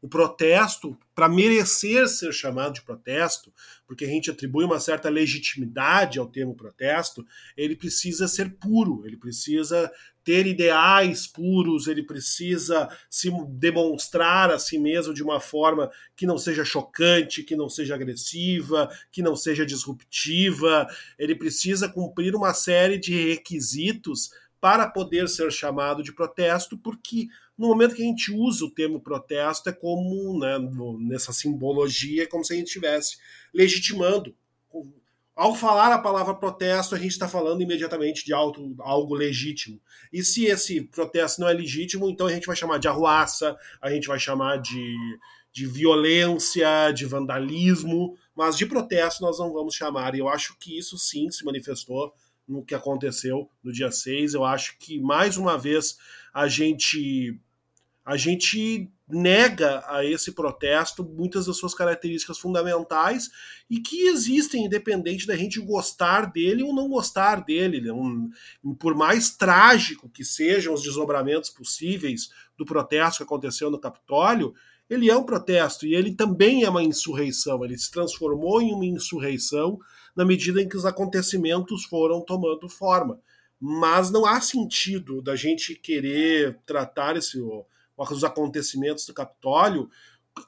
[0.00, 3.52] O protesto, para merecer ser chamado de protesto,
[3.86, 7.26] porque a gente atribui uma certa legitimidade ao termo protesto,
[7.56, 9.90] ele precisa ser puro, ele precisa
[10.24, 16.38] ter ideais puros, ele precisa se demonstrar a si mesmo de uma forma que não
[16.38, 20.86] seja chocante, que não seja agressiva, que não seja disruptiva,
[21.18, 24.30] ele precisa cumprir uma série de requisitos
[24.62, 27.26] para poder ser chamado de protesto, porque
[27.58, 30.56] no momento que a gente usa o termo protesto é como, né,
[31.00, 33.16] nessa simbologia, é como se a gente estivesse
[33.52, 34.32] legitimando
[35.34, 39.80] ao falar a palavra protesto, a gente está falando imediatamente de algo, legítimo.
[40.12, 43.90] E se esse protesto não é legítimo, então a gente vai chamar de arruaça, a
[43.90, 44.96] gente vai chamar de,
[45.52, 50.14] de violência, de vandalismo, mas de protesto nós não vamos chamar.
[50.14, 52.14] E eu acho que isso sim se manifestou
[52.46, 54.34] no que aconteceu no dia 6.
[54.34, 55.96] Eu acho que, mais uma vez,
[56.32, 57.38] a gente
[58.04, 63.30] a gente nega a esse protesto muitas das suas características fundamentais
[63.70, 67.88] e que existem independente da gente gostar dele ou não gostar dele.
[67.88, 68.30] É um,
[68.78, 74.52] por mais trágico que sejam os desdobramentos possíveis do protesto que aconteceu no Capitólio,
[74.90, 77.64] ele é um protesto e ele também é uma insurreição.
[77.64, 79.78] Ele se transformou em uma insurreição
[80.14, 83.20] na medida em que os acontecimentos foram tomando forma.
[83.58, 87.40] Mas não há sentido da gente querer tratar esse
[87.96, 89.88] os acontecimentos do Capitólio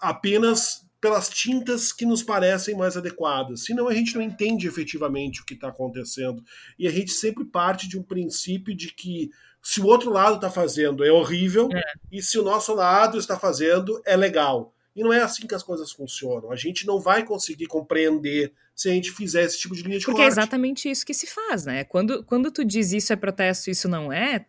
[0.00, 3.64] apenas pelas tintas que nos parecem mais adequadas.
[3.64, 6.42] Senão a gente não entende efetivamente o que está acontecendo.
[6.78, 9.30] E a gente sempre parte de um princípio de que
[9.62, 11.82] se o outro lado está fazendo é horrível é.
[12.10, 14.73] e se o nosso lado está fazendo é legal.
[14.94, 16.52] E não é assim que as coisas funcionam.
[16.52, 20.04] A gente não vai conseguir compreender se a gente fizer esse tipo de linha de
[20.04, 20.38] Porque é corte.
[20.38, 21.84] é exatamente isso que se faz, né?
[21.84, 24.46] Quando, quando tu diz isso é protesto, isso não é,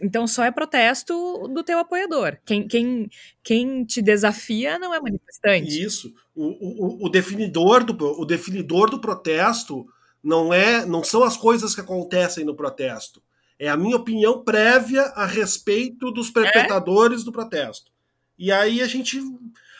[0.00, 2.38] então só é protesto do teu apoiador.
[2.44, 3.10] Quem, quem,
[3.42, 5.82] quem te desafia não é manifestante.
[5.82, 6.14] Isso.
[6.34, 9.86] O, o, o, definidor do, o definidor do protesto
[10.22, 13.20] não é não são as coisas que acontecem no protesto.
[13.58, 17.24] É a minha opinião prévia a respeito dos perpetradores é?
[17.24, 17.90] do protesto.
[18.38, 19.20] E aí a gente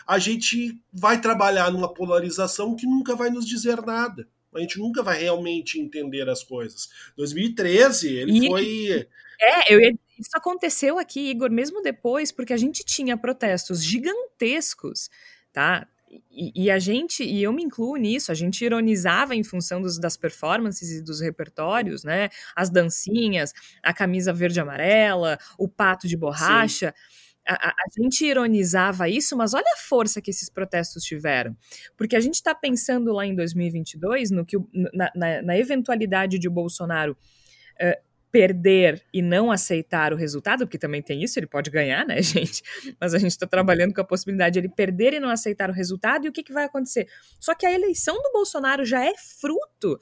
[0.07, 4.29] a gente vai trabalhar numa polarização que nunca vai nos dizer nada.
[4.55, 6.89] A gente nunca vai realmente entender as coisas.
[7.17, 9.09] 2013, ele e, foi
[9.41, 15.11] é, eu ia, isso aconteceu aqui, Igor, mesmo depois, porque a gente tinha protestos gigantescos,
[15.53, 15.87] tá?
[16.31, 19.99] E, e, a gente, e eu me incluo nisso, a gente ironizava em função dos,
[19.99, 22.31] das performances e dos repertórios, né?
[22.55, 23.53] As dancinhas,
[23.83, 26.91] a camisa verde amarela, o pato de borracha.
[26.91, 31.57] A, a, a, gente ironizava isso, mas olha a força que esses protestos tiveram.
[31.97, 34.57] Porque a gente está pensando lá em 2022 no que,
[34.92, 40.76] na, na, na eventualidade de o Bolsonaro uh, perder e não aceitar o resultado, porque
[40.76, 42.62] também tem isso, ele pode ganhar, né, gente?
[43.01, 45.72] Mas a gente está trabalhando com a possibilidade de ele perder e não aceitar o
[45.72, 47.09] resultado, e o que, que vai acontecer?
[47.40, 49.99] Só que a eleição do Bolsonaro já é fruto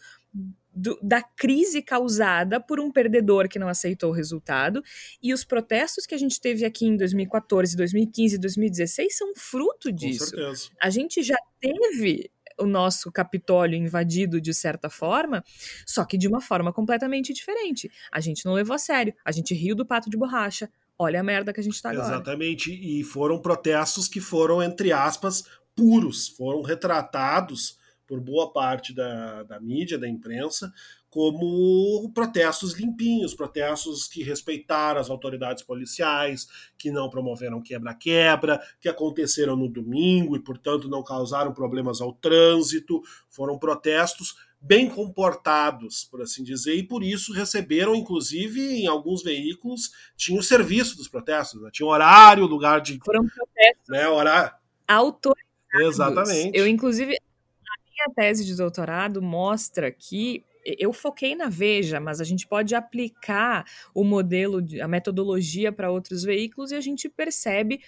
[0.74, 4.82] do, da crise causada por um perdedor que não aceitou o resultado,
[5.22, 10.34] e os protestos que a gente teve aqui em 2014, 2015, 2016 são fruto disso.
[10.80, 15.44] A gente já teve o nosso Capitólio invadido de certa forma,
[15.86, 17.90] só que de uma forma completamente diferente.
[18.12, 20.70] A gente não levou a sério, a gente riu do pato de borracha.
[20.96, 22.14] Olha a merda que a gente tá agora.
[22.14, 25.44] Exatamente, e foram protestos que foram, entre aspas,
[25.74, 27.76] puros, foram retratados
[28.14, 30.72] por boa parte da, da mídia, da imprensa,
[31.10, 36.46] como protestos limpinhos, protestos que respeitaram as autoridades policiais,
[36.78, 43.02] que não promoveram quebra-quebra, que aconteceram no domingo e, portanto, não causaram problemas ao trânsito.
[43.28, 49.90] Foram protestos bem comportados, por assim dizer, e por isso receberam, inclusive, em alguns veículos,
[50.16, 51.68] tinha o serviço dos protestos, né?
[51.72, 52.98] tinha horário, lugar de.
[53.04, 53.88] Foram protestos.
[53.88, 54.54] Né, horário.
[54.86, 55.44] Autorizados.
[55.80, 56.56] Exatamente.
[56.56, 57.16] Eu, inclusive,
[57.94, 63.64] minha tese de doutorado mostra que eu foquei na Veja, mas a gente pode aplicar
[63.94, 67.80] o modelo, a metodologia para outros veículos e a gente percebe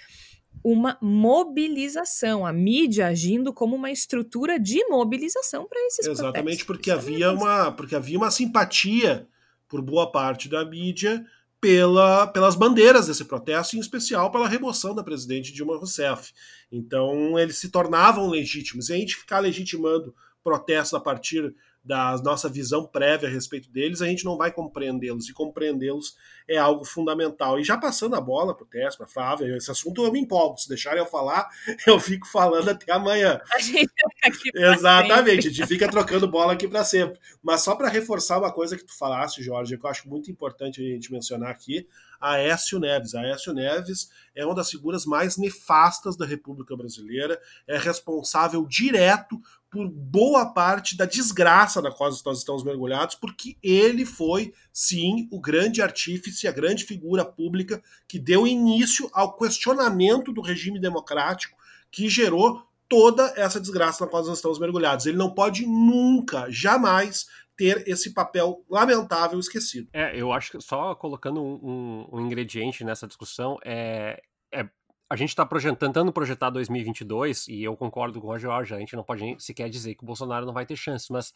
[0.62, 7.32] uma mobilização, a mídia agindo como uma estrutura de mobilização para esses Exatamente, porque havia
[7.32, 9.26] uma porque havia uma simpatia
[9.68, 11.24] por boa parte da mídia
[11.60, 16.32] pela, pelas bandeiras desse protesto, em especial pela remoção da presidente Dilma Rousseff.
[16.70, 18.88] Então, eles se tornavam legítimos.
[18.88, 21.54] E a gente ficar legitimando protestos a partir
[21.86, 26.16] da nossa visão prévia a respeito deles, a gente não vai compreendê-los, e compreendê-los
[26.48, 27.60] é algo fundamental.
[27.60, 30.18] E já passando a bola para o Tess, para a Flávia, esse assunto eu me
[30.18, 31.48] empolgo, se deixarem eu falar,
[31.86, 33.40] eu fico falando até amanhã.
[33.54, 37.18] A gente fica aqui Exatamente, a gente fica trocando bola aqui para sempre.
[37.42, 40.80] Mas só para reforçar uma coisa que tu falaste, Jorge, que eu acho muito importante
[40.80, 41.86] a gente mencionar aqui,
[42.20, 43.14] Aécio Neves.
[43.14, 49.40] Aécio Neves é uma das figuras mais nefastas da República Brasileira, é responsável direto
[49.76, 55.38] por boa parte da desgraça da qual nós estamos mergulhados, porque ele foi, sim, o
[55.38, 61.58] grande artífice, a grande figura pública que deu início ao questionamento do regime democrático
[61.90, 65.04] que gerou toda essa desgraça na qual nós estamos mergulhados.
[65.04, 69.88] Ele não pode nunca, jamais ter esse papel lamentável esquecido.
[69.92, 74.66] É, eu acho que só colocando um, um, um ingrediente nessa discussão é, é
[75.08, 75.46] a gente está
[75.78, 79.94] tentando projetar 2022, e eu concordo com o Jorge, a gente não pode sequer dizer
[79.94, 81.32] que o Bolsonaro não vai ter chance, mas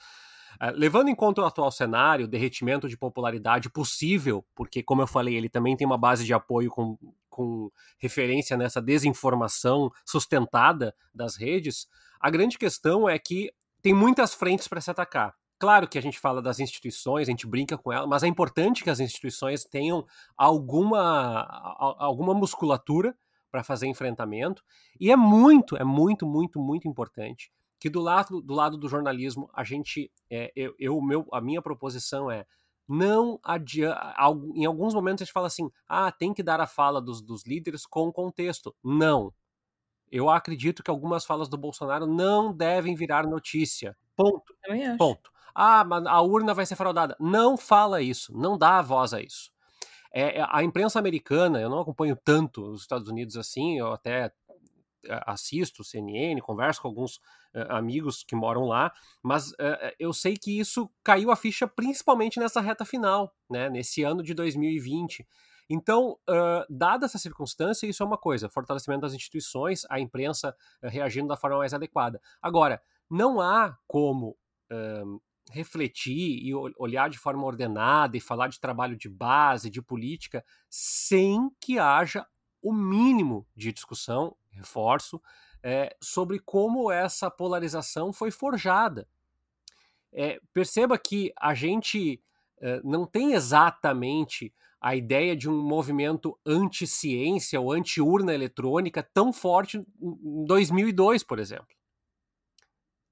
[0.61, 5.37] Uh, levando em conta o atual cenário, derretimento de popularidade possível, porque, como eu falei,
[5.37, 6.99] ele também tem uma base de apoio com,
[7.29, 11.87] com referência nessa desinformação sustentada das redes,
[12.21, 15.35] a grande questão é que tem muitas frentes para se atacar.
[15.59, 18.83] Claro que a gente fala das instituições, a gente brinca com elas, mas é importante
[18.83, 20.07] que as instituições tenham
[20.37, 21.43] alguma,
[21.99, 23.15] alguma musculatura
[23.51, 24.63] para fazer enfrentamento.
[24.99, 29.49] E é muito, é muito, muito, muito importante que do lado do, lado do jornalismo
[29.55, 32.45] a gente, é, eu, eu, meu, a minha proposição é
[32.87, 34.15] não adianta.
[34.55, 37.45] Em alguns momentos a gente fala assim: ah, tem que dar a fala dos, dos
[37.47, 38.75] líderes com contexto.
[38.83, 39.33] Não.
[40.11, 43.97] Eu acredito que algumas falas do Bolsonaro não devem virar notícia.
[44.17, 44.53] Ponto.
[44.99, 45.31] Ponto.
[45.55, 47.17] Ah, mas a urna vai ser fraudada.
[47.21, 48.37] Não fala isso.
[48.37, 49.53] Não dá voz a isso.
[50.13, 54.33] É, é, a imprensa americana, eu não acompanho tanto os Estados Unidos assim, eu até
[55.07, 57.17] é, assisto CNN, converso com alguns
[57.55, 58.93] uh, amigos que moram lá,
[59.23, 64.03] mas uh, eu sei que isso caiu a ficha principalmente nessa reta final, né, nesse
[64.03, 65.27] ano de 2020.
[65.71, 71.29] Então, uh, dada essa circunstância, isso é uma coisa, fortalecimento das instituições, a imprensa reagindo
[71.29, 72.21] da forma mais adequada.
[72.43, 74.37] Agora, não há como
[75.51, 81.51] refletir e olhar de forma ordenada e falar de trabalho de base, de política, sem
[81.61, 82.27] que haja
[82.63, 85.21] o mínimo de discussão, reforço,
[85.63, 89.07] é, sobre como essa polarização foi forjada.
[90.13, 92.23] É, perceba que a gente
[92.61, 99.79] é, não tem exatamente a ideia de um movimento anti-ciência ou anti-urna eletrônica tão forte
[99.79, 101.80] em 2002, por exemplo.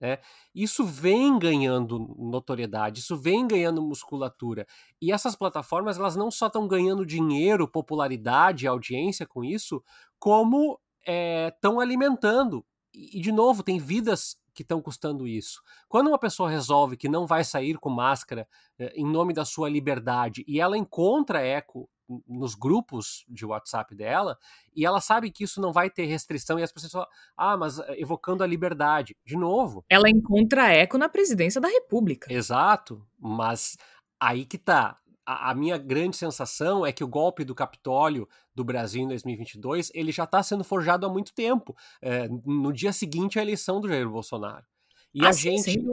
[0.01, 0.19] Né?
[0.55, 4.67] Isso vem ganhando notoriedade, isso vem ganhando musculatura.
[5.01, 9.83] E essas plataformas elas não só estão ganhando dinheiro, popularidade, audiência com isso,
[10.19, 12.65] como estão eh, é, alimentando.
[12.95, 15.63] E, de novo, tem vidas que estão custando isso.
[15.89, 19.69] Quando uma pessoa resolve que não vai sair com máscara é, em nome da sua
[19.69, 21.89] liberdade e ela encontra eco
[22.27, 24.39] nos grupos de WhatsApp dela,
[24.75, 27.79] e ela sabe que isso não vai ter restrição, e as pessoas falam, ah, mas
[27.79, 29.17] eh, evocando a liberdade.
[29.25, 29.85] De novo.
[29.89, 32.33] Ela encontra eco na presidência da República.
[32.33, 33.77] Exato, mas
[34.19, 34.99] aí que tá.
[35.27, 39.91] A, a minha grande sensação é que o golpe do Capitólio do Brasil em 2022
[39.95, 41.77] ele já está sendo forjado há muito tempo.
[42.01, 44.65] É, no dia seguinte à eleição do Jair Bolsonaro.
[45.13, 45.85] E ah, a sim, gente.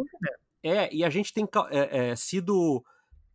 [0.63, 2.83] É, e a gente tem é, é, sido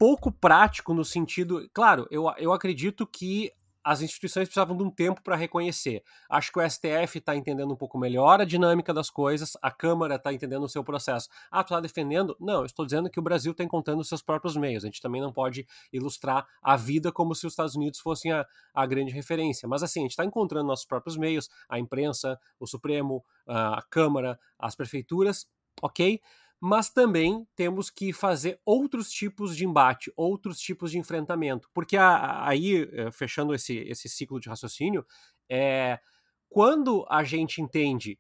[0.01, 1.69] pouco prático no sentido.
[1.75, 3.53] Claro, eu, eu acredito que
[3.85, 6.03] as instituições precisavam de um tempo para reconhecer.
[6.29, 10.15] Acho que o STF está entendendo um pouco melhor a dinâmica das coisas, a Câmara
[10.15, 11.29] está entendendo o seu processo.
[11.51, 12.35] Ah, tu está defendendo?
[12.41, 14.85] Não, estou dizendo que o Brasil está encontrando os seus próprios meios.
[14.85, 18.47] A gente também não pode ilustrar a vida como se os Estados Unidos fossem a,
[18.73, 19.69] a grande referência.
[19.69, 24.39] Mas assim, a gente está encontrando nossos próprios meios, a imprensa, o Supremo, a Câmara,
[24.59, 25.47] as prefeituras,
[25.83, 26.21] ok?
[26.61, 31.71] Mas também temos que fazer outros tipos de embate, outros tipos de enfrentamento.
[31.73, 35.07] Porque aí, eh, fechando esse, esse ciclo de raciocínio,
[35.49, 35.99] é,
[36.51, 38.19] quando a gente entende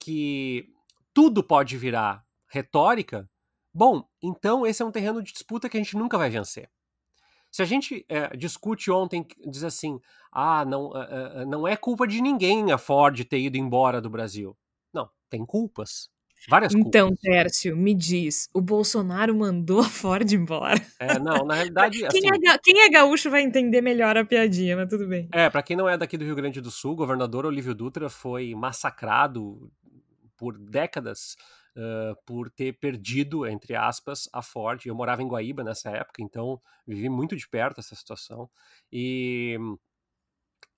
[0.00, 0.72] que
[1.12, 3.28] tudo pode virar retórica,
[3.74, 6.70] bom, então esse é um terreno de disputa que a gente nunca vai vencer.
[7.50, 10.00] Se a gente é, discute ontem, diz assim,
[10.32, 10.90] ah, não,
[11.46, 14.56] não é culpa de ninguém a Ford ter ido embora do Brasil.
[14.94, 16.10] Não, tem culpas.
[16.48, 17.22] Várias então, culpas.
[17.22, 20.80] Tércio, me diz, o Bolsonaro mandou a Ford embora?
[20.98, 21.98] É, não, na realidade.
[21.98, 25.28] quem, assim, é, quem é gaúcho vai entender melhor a piadinha, mas tudo bem.
[25.32, 28.08] É, para quem não é daqui do Rio Grande do Sul, o governador Olívio Dutra
[28.08, 29.70] foi massacrado
[30.36, 31.36] por décadas
[31.76, 34.80] uh, por ter perdido, entre aspas, a Ford.
[34.84, 38.48] Eu morava em Guaíba nessa época, então vivi muito de perto essa situação.
[38.90, 39.56] E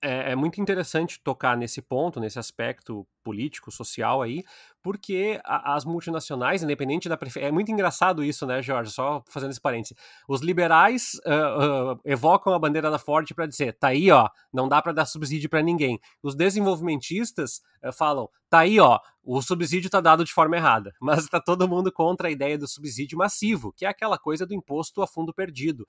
[0.01, 4.43] é, é, muito interessante tocar nesse ponto, nesse aspecto político, social aí,
[4.83, 7.49] porque a, as multinacionais, independente da preferência.
[7.49, 8.91] É muito engraçado isso, né, Jorge?
[8.91, 9.97] Só fazendo esse parênteses.
[10.27, 14.67] Os liberais uh, uh, evocam a bandeira da Ford para dizer: tá aí, ó, não
[14.67, 15.99] dá para dar subsídio para ninguém.
[16.21, 20.93] Os desenvolvimentistas uh, falam: tá aí, ó, o subsídio tá dado de forma errada.
[21.01, 24.53] Mas tá todo mundo contra a ideia do subsídio massivo, que é aquela coisa do
[24.53, 25.87] imposto a fundo perdido.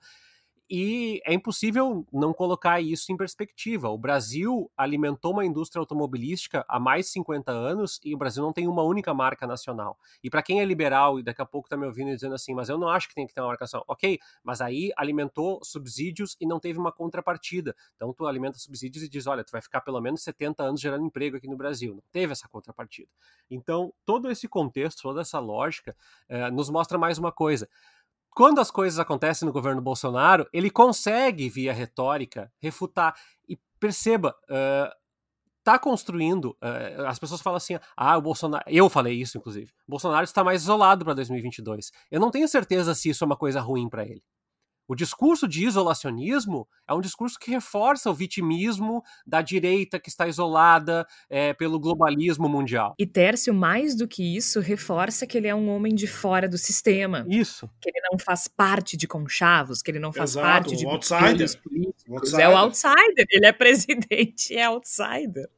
[0.69, 3.87] E é impossível não colocar isso em perspectiva.
[3.87, 8.51] O Brasil alimentou uma indústria automobilística há mais de 50 anos e o Brasil não
[8.51, 9.97] tem uma única marca nacional.
[10.21, 12.67] E para quem é liberal e daqui a pouco está me ouvindo dizendo assim, mas
[12.67, 13.85] eu não acho que tem que ter uma marca nacional.
[13.87, 17.73] Ok, mas aí alimentou subsídios e não teve uma contrapartida.
[17.95, 21.05] Então tu alimenta subsídios e diz, olha, tu vai ficar pelo menos 70 anos gerando
[21.05, 21.93] emprego aqui no Brasil.
[21.93, 23.09] Não teve essa contrapartida.
[23.49, 25.95] Então todo esse contexto, toda essa lógica
[26.27, 27.69] eh, nos mostra mais uma coisa
[28.37, 33.15] quando as coisas acontecem no governo Bolsonaro, ele consegue, via retórica, refutar.
[33.49, 34.93] E perceba, uh,
[35.57, 36.55] está construindo.
[36.61, 38.63] Uh, as pessoas falam assim: ah, o Bolsonaro.
[38.67, 39.73] Eu falei isso, inclusive.
[39.87, 41.91] Bolsonaro está mais isolado para 2022.
[42.11, 44.21] Eu não tenho certeza se isso é uma coisa ruim para ele.
[44.87, 50.27] O discurso de isolacionismo é um discurso que reforça o vitimismo da direita que está
[50.27, 52.95] isolada é, pelo globalismo mundial.
[52.97, 56.57] E Tércio, mais do que isso, reforça que ele é um homem de fora do
[56.57, 57.25] sistema.
[57.27, 57.69] Isso.
[57.81, 61.61] Que ele não faz parte de conchavos, que ele não faz Exato, parte de outsider.
[61.61, 62.05] políticos.
[62.09, 62.39] outsider.
[62.39, 63.25] É o outsider.
[63.29, 65.49] Ele é presidente, é outsider.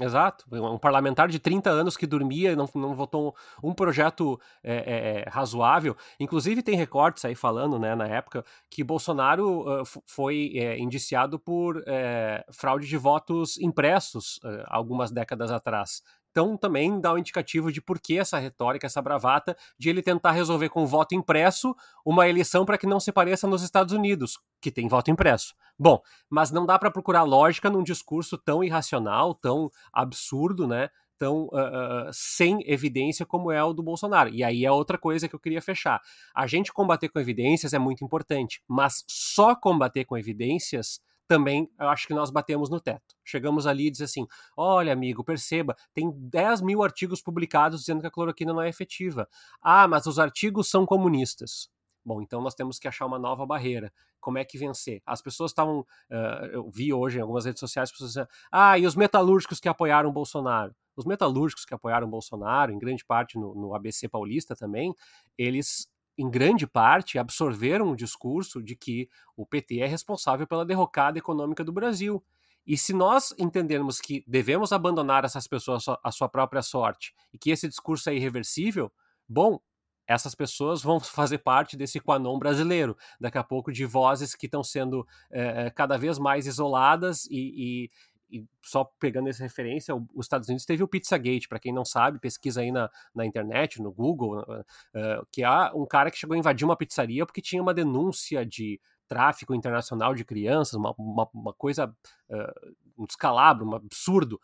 [0.00, 0.44] Exato.
[0.50, 5.20] Um parlamentar de 30 anos que dormia e não, não votou um projeto é, é,
[5.20, 5.96] é, razoável.
[6.18, 11.80] Inclusive, tem recortes aí falando, né, na época, que Bolsonaro uh, foi é, indiciado por
[11.86, 16.02] é, fraude de votos impressos uh, algumas décadas atrás.
[16.34, 20.32] Então, também dá um indicativo de por que essa retórica, essa bravata de ele tentar
[20.32, 24.72] resolver com voto impresso uma eleição para que não se pareça nos Estados Unidos, que
[24.72, 25.54] tem voto impresso.
[25.78, 30.90] Bom, mas não dá para procurar lógica num discurso tão irracional, tão absurdo, né?
[31.16, 34.30] Tão uh, uh, sem evidência como é o do Bolsonaro.
[34.30, 36.00] E aí é outra coisa que eu queria fechar.
[36.34, 41.88] A gente combater com evidências é muito importante, mas só combater com evidências também eu
[41.88, 43.14] acho que nós batemos no teto.
[43.24, 48.06] Chegamos ali e diz assim: olha, amigo, perceba, tem 10 mil artigos publicados dizendo que
[48.06, 49.28] a cloroquina não é efetiva.
[49.62, 51.68] Ah, mas os artigos são comunistas.
[52.04, 53.90] Bom, então nós temos que achar uma nova barreira.
[54.20, 55.00] Como é que vencer?
[55.06, 55.80] As pessoas estavam.
[56.10, 59.68] Uh, eu vi hoje em algumas redes sociais pessoas dizendo: ah, e os metalúrgicos que
[59.68, 60.74] apoiaram o Bolsonaro?
[60.96, 64.94] Os metalúrgicos que apoiaram o Bolsonaro, em grande parte no, no ABC paulista também,
[65.36, 71.18] eles em grande parte, absorveram o discurso de que o PT é responsável pela derrocada
[71.18, 72.24] econômica do Brasil.
[72.66, 77.50] E se nós entendermos que devemos abandonar essas pessoas à sua própria sorte e que
[77.50, 78.90] esse discurso é irreversível,
[79.28, 79.60] bom,
[80.06, 84.62] essas pessoas vão fazer parte desse quanon brasileiro, daqui a pouco de vozes que estão
[84.62, 87.90] sendo é, cada vez mais isoladas e, e,
[88.34, 92.18] e só pegando essa referência, os Estados Unidos teve o Pizzagate, para quem não sabe,
[92.18, 96.38] pesquisa aí na, na internet, no Google, uh, que há um cara que chegou a
[96.38, 101.52] invadir uma pizzaria porque tinha uma denúncia de tráfico internacional de crianças, uma, uma, uma
[101.52, 101.86] coisa,
[102.28, 104.40] uh, um descalabro, um absurdo.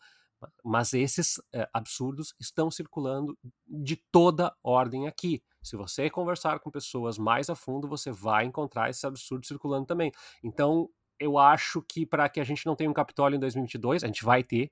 [0.63, 3.37] Mas esses uh, absurdos estão circulando
[3.67, 5.43] de toda ordem aqui.
[5.61, 10.11] Se você conversar com pessoas mais a fundo, você vai encontrar esse absurdo circulando também.
[10.43, 10.89] Então,
[11.21, 14.25] eu acho que para que a gente não tenha um Capitólio em 2022, a gente
[14.25, 14.71] vai ter,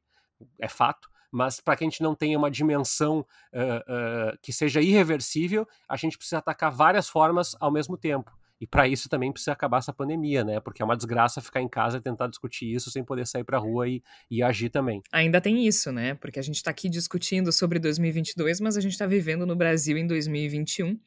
[0.60, 4.82] é fato, mas para que a gente não tenha uma dimensão uh, uh, que seja
[4.82, 8.36] irreversível, a gente precisa atacar várias formas ao mesmo tempo.
[8.60, 10.60] E para isso também precisa acabar essa pandemia, né?
[10.60, 13.58] Porque é uma desgraça ficar em casa e tentar discutir isso sem poder sair para
[13.58, 15.02] rua e, e, agir também.
[15.14, 16.16] Ainda tem isso, né?
[16.16, 19.98] Porque a gente está aqui discutindo sobre 2022, mas a gente está vivendo no Brasil
[19.98, 21.00] em 2021, no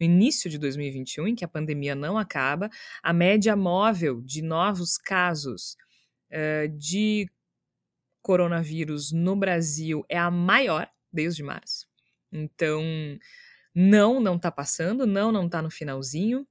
[0.00, 2.70] início de 2021, em que a pandemia não acaba,
[3.02, 5.76] a média móvel de novos casos
[6.30, 7.28] uh, de
[8.22, 11.86] coronavírus no Brasil é a maior desde março.
[12.32, 12.82] Então,
[13.74, 16.46] não, não está passando, não, não está no finalzinho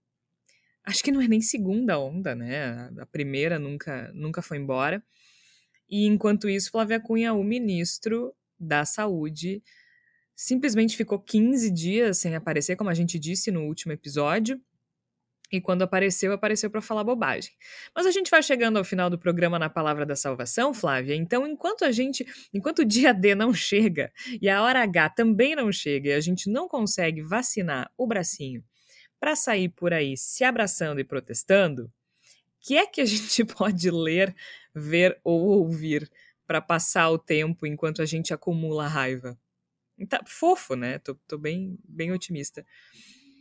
[0.86, 2.90] acho que não é nem segunda onda, né?
[3.00, 5.04] A primeira nunca, nunca foi embora.
[5.90, 9.62] E enquanto isso, Flávia Cunha, o ministro da Saúde,
[10.36, 14.60] simplesmente ficou 15 dias sem aparecer, como a gente disse no último episódio.
[15.52, 17.52] E quando apareceu, apareceu para falar bobagem.
[17.96, 21.16] Mas a gente vai chegando ao final do programa na palavra da salvação, Flávia.
[21.16, 24.12] Então, enquanto a gente, enquanto o dia D não chega
[24.42, 28.64] e a hora H também não chega e a gente não consegue vacinar o bracinho
[29.24, 31.90] para sair por aí se abraçando e protestando,
[32.60, 34.36] que é que a gente pode ler,
[34.76, 36.12] ver ou ouvir
[36.46, 39.38] para passar o tempo enquanto a gente acumula raiva?
[40.10, 41.00] Tá fofo, né?
[41.00, 42.66] Tô, tô bem, bem otimista.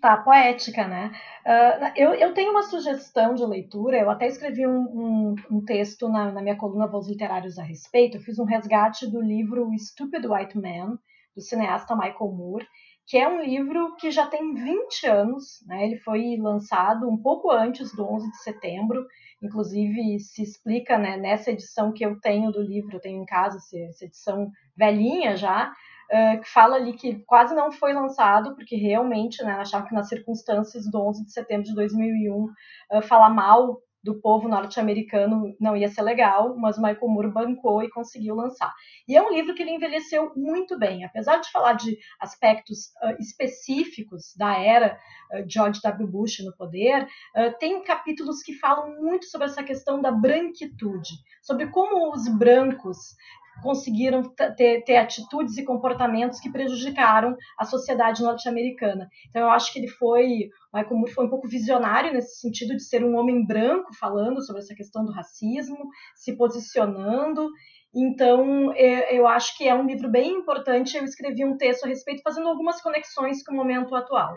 [0.01, 1.11] Tá, poética, né?
[1.45, 6.09] Uh, eu, eu tenho uma sugestão de leitura, eu até escrevi um, um, um texto
[6.09, 10.25] na, na, minha coluna Voos Literários a respeito, eu fiz um resgate do livro Stupid
[10.27, 10.97] White Man,
[11.35, 12.69] do cineasta Michael Moore,
[13.07, 15.85] que é um livro que já tem 20 anos, né?
[15.85, 19.05] ele foi lançado um pouco antes do 11 de setembro,
[19.43, 23.59] inclusive se explica né, nessa edição que eu tenho do livro, eu tenho em casa
[23.59, 25.73] essa edição velhinha já,
[26.11, 30.09] uh, que fala ali que quase não foi lançado, porque realmente né, achava que nas
[30.09, 35.89] circunstâncias do 11 de setembro de 2001, uh, falar mal do povo norte-americano não ia
[35.89, 38.73] ser legal, mas Michael Moore bancou e conseguiu lançar.
[39.07, 43.17] E é um livro que ele envelheceu muito bem, apesar de falar de aspectos uh,
[43.21, 44.99] específicos da era
[45.33, 46.09] uh, George W.
[46.09, 51.69] Bush no poder, uh, tem capítulos que falam muito sobre essa questão da branquitude, sobre
[51.69, 53.15] como os brancos
[53.61, 54.23] conseguiram
[54.57, 59.09] ter, ter, atitudes e comportamentos que prejudicaram a sociedade norte-americana.
[59.29, 62.83] Então eu acho que ele foi, Michael Moore foi um pouco visionário nesse sentido de
[62.83, 65.79] ser um homem branco falando sobre essa questão do racismo,
[66.15, 67.51] se posicionando
[67.95, 70.97] Então, é, eu acho que é um livro bem importante.
[70.97, 74.35] Eu escrevi um texto a respeito, fazendo algumas conexões com o momento atual,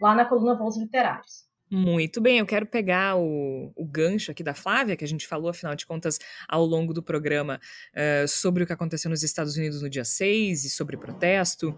[0.00, 1.45] lá na coluna Voos Literários.
[1.68, 5.50] Muito bem, eu quero pegar o, o, gancho aqui da Flávia, que a gente falou,
[5.50, 6.16] afinal de contas,
[6.48, 7.60] ao longo do programa,
[7.92, 11.76] uh, sobre o que aconteceu nos Estados Unidos no dia 6 e sobre protesto,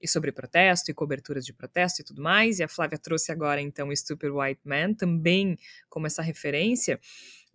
[0.00, 2.58] e sobre protesto e coberturas de protesto e tudo mais.
[2.58, 5.58] E a Flávia trouxe agora, então, Stupid White Man, também
[5.90, 6.98] como essa referência.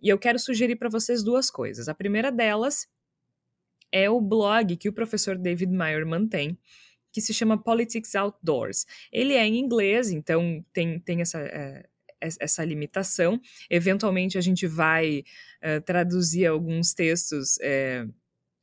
[0.00, 1.88] E eu quero sugerir para vocês duas coisas.
[1.88, 2.88] A primeira delas
[3.92, 6.56] é o blog que o professor David Meyer mantém,
[7.12, 8.86] que se chama Politics Outdoors.
[9.12, 11.84] Ele é em inglês, então tem, tem essa, é,
[12.20, 13.40] essa limitação.
[13.68, 15.24] Eventualmente a gente vai
[15.60, 18.06] é, traduzir alguns textos é,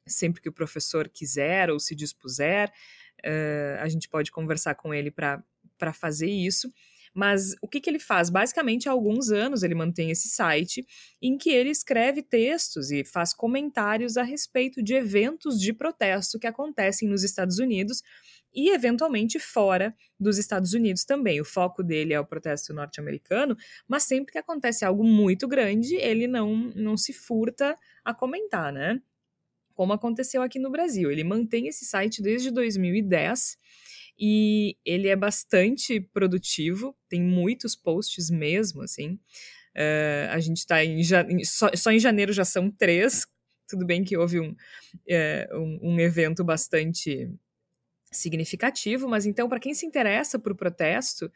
[0.06, 2.72] sempre que o professor quiser ou se dispuser.
[3.24, 5.44] É, a gente pode conversar com ele para
[5.94, 6.72] fazer isso.
[7.14, 8.30] Mas o que, que ele faz?
[8.30, 10.86] Basicamente, há alguns anos ele mantém esse site
[11.20, 16.46] em que ele escreve textos e faz comentários a respeito de eventos de protesto que
[16.46, 18.04] acontecem nos Estados Unidos
[18.54, 21.40] e, eventualmente, fora dos Estados Unidos também.
[21.40, 23.56] O foco dele é o protesto norte-americano,
[23.88, 29.02] mas sempre que acontece algo muito grande, ele não, não se furta a comentar, né?
[29.74, 31.12] Como aconteceu aqui no Brasil.
[31.12, 33.58] Ele mantém esse site desde 2010
[34.20, 39.20] e ele é bastante produtivo, tem muitos posts mesmo, assim.
[39.76, 41.04] Uh, a gente está em,
[41.44, 43.28] só, só, em janeiro já são três.
[43.70, 47.30] Tudo bem que houve um, uh, um, um evento bastante
[48.12, 51.32] significativo, mas então, para quem se interessa por protesto,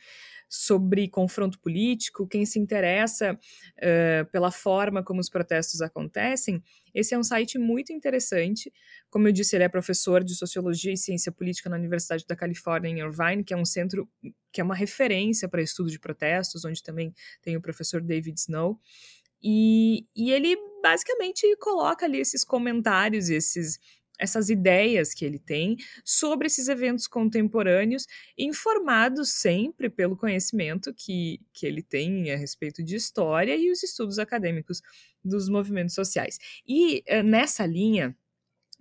[0.53, 6.61] sobre confronto político, quem se interessa uh, pela forma como os protestos acontecem,
[6.93, 8.69] esse é um site muito interessante.
[9.09, 12.89] Como eu disse, ele é professor de Sociologia e Ciência Política na Universidade da Califórnia,
[12.89, 14.09] em Irvine, que é um centro
[14.51, 18.78] que é uma referência para estudo de protestos, onde também tem o professor David Snow.
[19.41, 23.80] E, e ele basicamente coloca ali esses comentários, esses
[24.22, 28.05] essas ideias que ele tem sobre esses eventos contemporâneos,
[28.38, 34.19] informados sempre pelo conhecimento que, que ele tem a respeito de história e os estudos
[34.19, 34.82] acadêmicos
[35.24, 36.38] dos movimentos sociais.
[36.67, 38.15] E uh, nessa linha,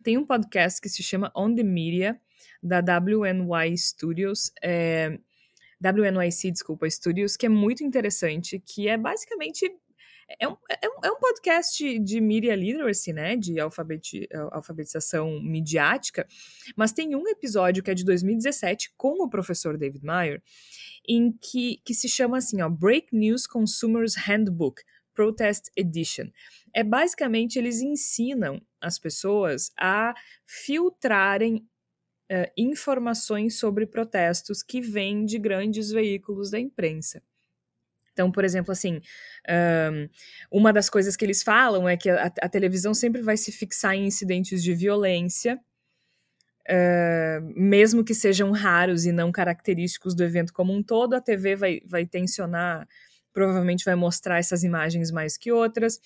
[0.03, 2.21] tem um podcast que se chama On the Media,
[2.63, 4.53] da WNY Studios.
[4.63, 5.19] É,
[5.83, 9.71] WNYC, desculpa, Studios, que é muito interessante, que é basicamente
[10.39, 13.37] é um, é um, é um podcast de media literacy, né?
[13.37, 16.27] De alfabeti, alfabetização midiática,
[16.77, 20.43] mas tem um episódio que é de 2017 com o professor David Meyer,
[21.09, 24.83] em que, que se chama assim, ó, Break News Consumers Handbook,
[25.15, 26.27] Protest Edition.
[26.75, 30.15] É basicamente eles ensinam as pessoas a
[30.47, 31.67] filtrarem
[32.33, 37.21] Uh, informações sobre protestos que vêm de grandes veículos da imprensa.
[38.13, 39.01] Então, por exemplo, assim,
[39.49, 40.09] um,
[40.51, 43.95] uma das coisas que eles falam é que a, a, televisão sempre vai se fixar
[43.95, 45.59] em incidentes de violência,
[46.69, 51.57] uh, mesmo que sejam raros e não característicos do evento como um todo, a TV
[51.57, 52.87] vai, vai tensionar,
[53.33, 55.99] provavelmente vai mostrar essas imagens mais que outras.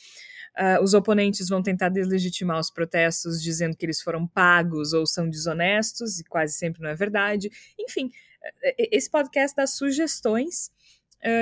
[0.56, 5.28] Uh, os oponentes vão tentar deslegitimar os protestos, dizendo que eles foram pagos ou são
[5.28, 7.50] desonestos, e quase sempre não é verdade.
[7.76, 8.12] Enfim,
[8.78, 10.70] esse podcast dá sugestões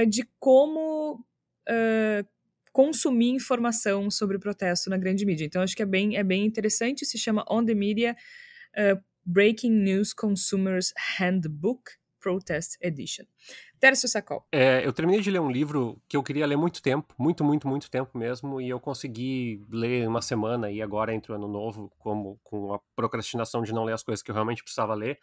[0.09, 1.24] de como
[1.68, 2.28] uh,
[2.72, 5.45] consumir informação sobre o protesto na grande mídia.
[5.45, 8.16] Então, acho que é bem, é bem interessante, se chama On the Media
[8.76, 11.83] uh, Breaking News Consumers Handbook
[12.18, 13.24] Protest Edition.
[13.78, 14.47] Tércio Sacol.
[14.53, 17.66] É, eu terminei de ler um livro que eu queria ler muito tempo, muito, muito,
[17.66, 21.93] muito tempo mesmo, e eu consegui ler uma semana e agora entre o ano novo,
[21.99, 25.18] como com a procrastinação de não ler as coisas que eu realmente precisava ler,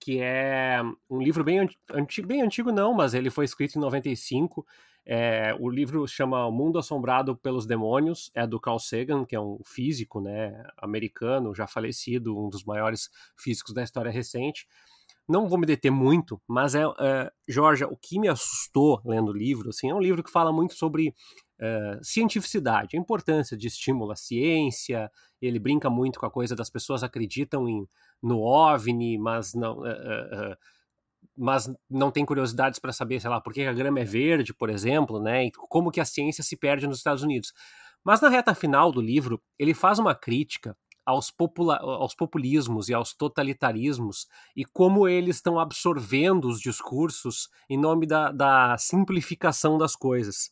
[0.00, 0.80] que é
[1.10, 4.66] um livro bem antigo, bem antigo não, mas ele foi escrito em 95.
[5.10, 9.40] É, o livro chama O Mundo Assombrado pelos Demônios, é do Carl Sagan, que é
[9.40, 14.66] um físico né, americano, já falecido, um dos maiores físicos da história recente.
[15.26, 19.36] Não vou me deter muito, mas é, é Georgia, o que me assustou lendo o
[19.36, 21.14] livro, assim, é um livro que fala muito sobre
[21.60, 25.10] uh, cientificidade, a importância de estímulo à ciência.
[25.40, 27.86] Ele brinca muito com a coisa das pessoas acreditam em,
[28.22, 29.78] no OVNI, mas não.
[29.78, 30.56] Uh, uh,
[31.36, 34.68] mas não tem curiosidades para saber, sei lá, por que a grama é verde, por
[34.68, 35.46] exemplo, né?
[35.46, 37.52] E como que a ciência se perde nos Estados Unidos.
[38.04, 40.76] Mas na reta final do livro, ele faz uma crítica
[41.08, 41.32] aos,
[41.80, 48.30] aos populismos e aos totalitarismos e como eles estão absorvendo os discursos em nome da,
[48.30, 50.50] da simplificação das coisas.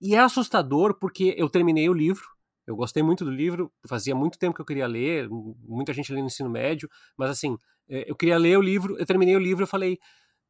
[0.00, 2.24] E é assustador porque eu terminei o livro,
[2.66, 6.20] eu gostei muito do livro, fazia muito tempo que eu queria ler, muita gente lê
[6.20, 7.56] no ensino médio, mas assim,
[7.88, 9.98] é, eu queria ler o livro, eu terminei o livro e falei,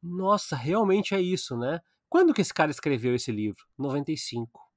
[0.01, 1.79] nossa, realmente é isso, né?
[2.09, 3.63] Quando que esse cara escreveu esse livro?
[3.77, 4.68] 95.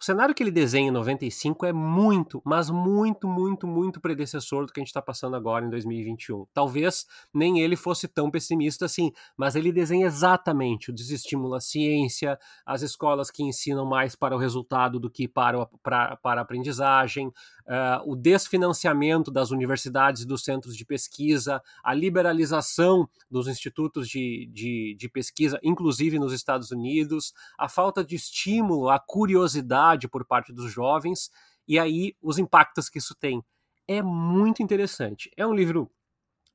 [0.00, 4.72] O cenário que ele desenha em 95 é muito, mas muito, muito, muito predecessor do
[4.72, 6.46] que a gente está passando agora em 2021.
[6.52, 12.38] Talvez nem ele fosse tão pessimista assim, mas ele desenha exatamente o desestímulo à ciência,
[12.66, 17.28] as escolas que ensinam mais para o resultado do que para, para, para a aprendizagem,
[17.28, 24.48] uh, o desfinanciamento das universidades e dos centros de pesquisa, a liberalização dos institutos de,
[24.52, 30.52] de, de pesquisa, inclusive nos Estados Unidos, a falta de estímulo, a curiosidade por parte
[30.52, 31.30] dos jovens,
[31.66, 33.42] e aí os impactos que isso tem.
[33.86, 35.30] É muito interessante.
[35.36, 35.90] É um livro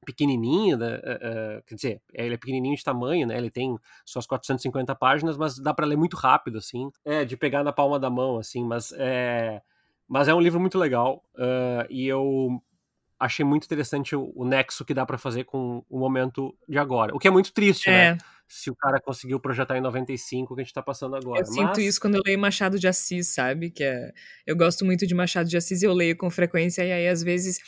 [0.05, 3.38] pequenininho, né, uh, quer dizer, ele é pequenininho de tamanho, né?
[3.38, 7.63] Ele tem suas 450 páginas, mas dá para ler muito rápido, assim, é de pegar
[7.63, 8.63] na palma da mão, assim.
[8.63, 9.61] Mas é,
[10.07, 12.61] mas é um livro muito legal uh, e eu
[13.20, 17.13] achei muito interessante o, o nexo que dá para fazer com o momento de agora.
[17.13, 18.05] O que é muito triste, né?
[18.05, 18.11] é.
[18.11, 18.17] né?
[18.47, 21.41] Se o cara conseguiu projetar em 95 o que a gente tá passando agora.
[21.41, 21.53] Eu Mas...
[21.53, 23.70] sinto isso quando eu leio Machado de Assis, sabe?
[23.70, 24.11] Que é...
[24.47, 27.22] Eu gosto muito de Machado de Assis e eu leio com frequência, e aí às
[27.22, 27.59] vezes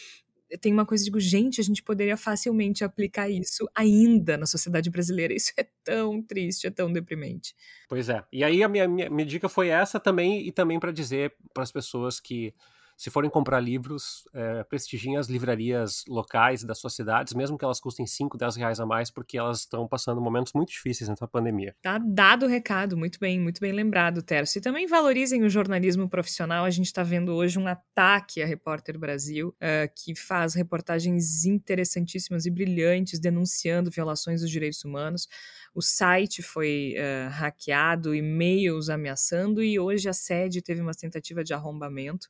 [0.59, 5.33] tem uma coisa, digo, gente, a gente poderia facilmente aplicar isso ainda na sociedade brasileira.
[5.33, 7.55] Isso é tão triste, é tão deprimente.
[7.87, 8.23] Pois é.
[8.31, 11.63] E aí a minha, minha, minha dica foi essa também, e também para dizer para
[11.63, 12.53] as pessoas que
[13.01, 17.79] se forem comprar livros, é, prestigiem as livrarias locais das suas cidades, mesmo que elas
[17.79, 21.75] custem 5, 10 reais a mais, porque elas estão passando momentos muito difíceis nessa pandemia.
[21.81, 24.59] Tá dado o recado, muito bem, muito bem lembrado, Terço.
[24.59, 26.63] E também valorizem o jornalismo profissional.
[26.63, 32.45] A gente está vendo hoje um ataque à Repórter Brasil, uh, que faz reportagens interessantíssimas
[32.45, 35.27] e brilhantes denunciando violações dos direitos humanos.
[35.73, 41.51] O site foi uh, hackeado, e-mails ameaçando, e hoje a sede teve uma tentativa de
[41.51, 42.29] arrombamento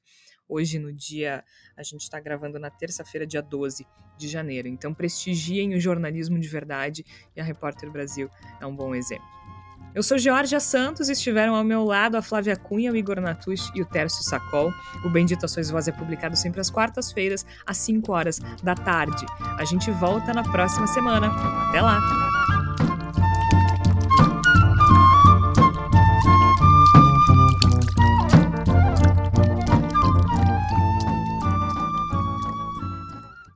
[0.51, 1.43] hoje no dia.
[1.77, 3.87] A gente está gravando na terça-feira, dia 12
[4.17, 4.67] de janeiro.
[4.67, 8.29] Então prestigiem o jornalismo de verdade e a Repórter Brasil
[8.59, 9.25] é um bom exemplo.
[9.93, 13.71] Eu sou Georgia Santos e estiveram ao meu lado a Flávia Cunha, o Igor Natush
[13.75, 14.71] e o Tércio Sacol.
[15.03, 19.25] O Bendito a Sois Voz é publicado sempre às quartas-feiras, às 5 horas da tarde.
[19.57, 21.27] A gente volta na próxima semana.
[21.67, 22.50] Até lá!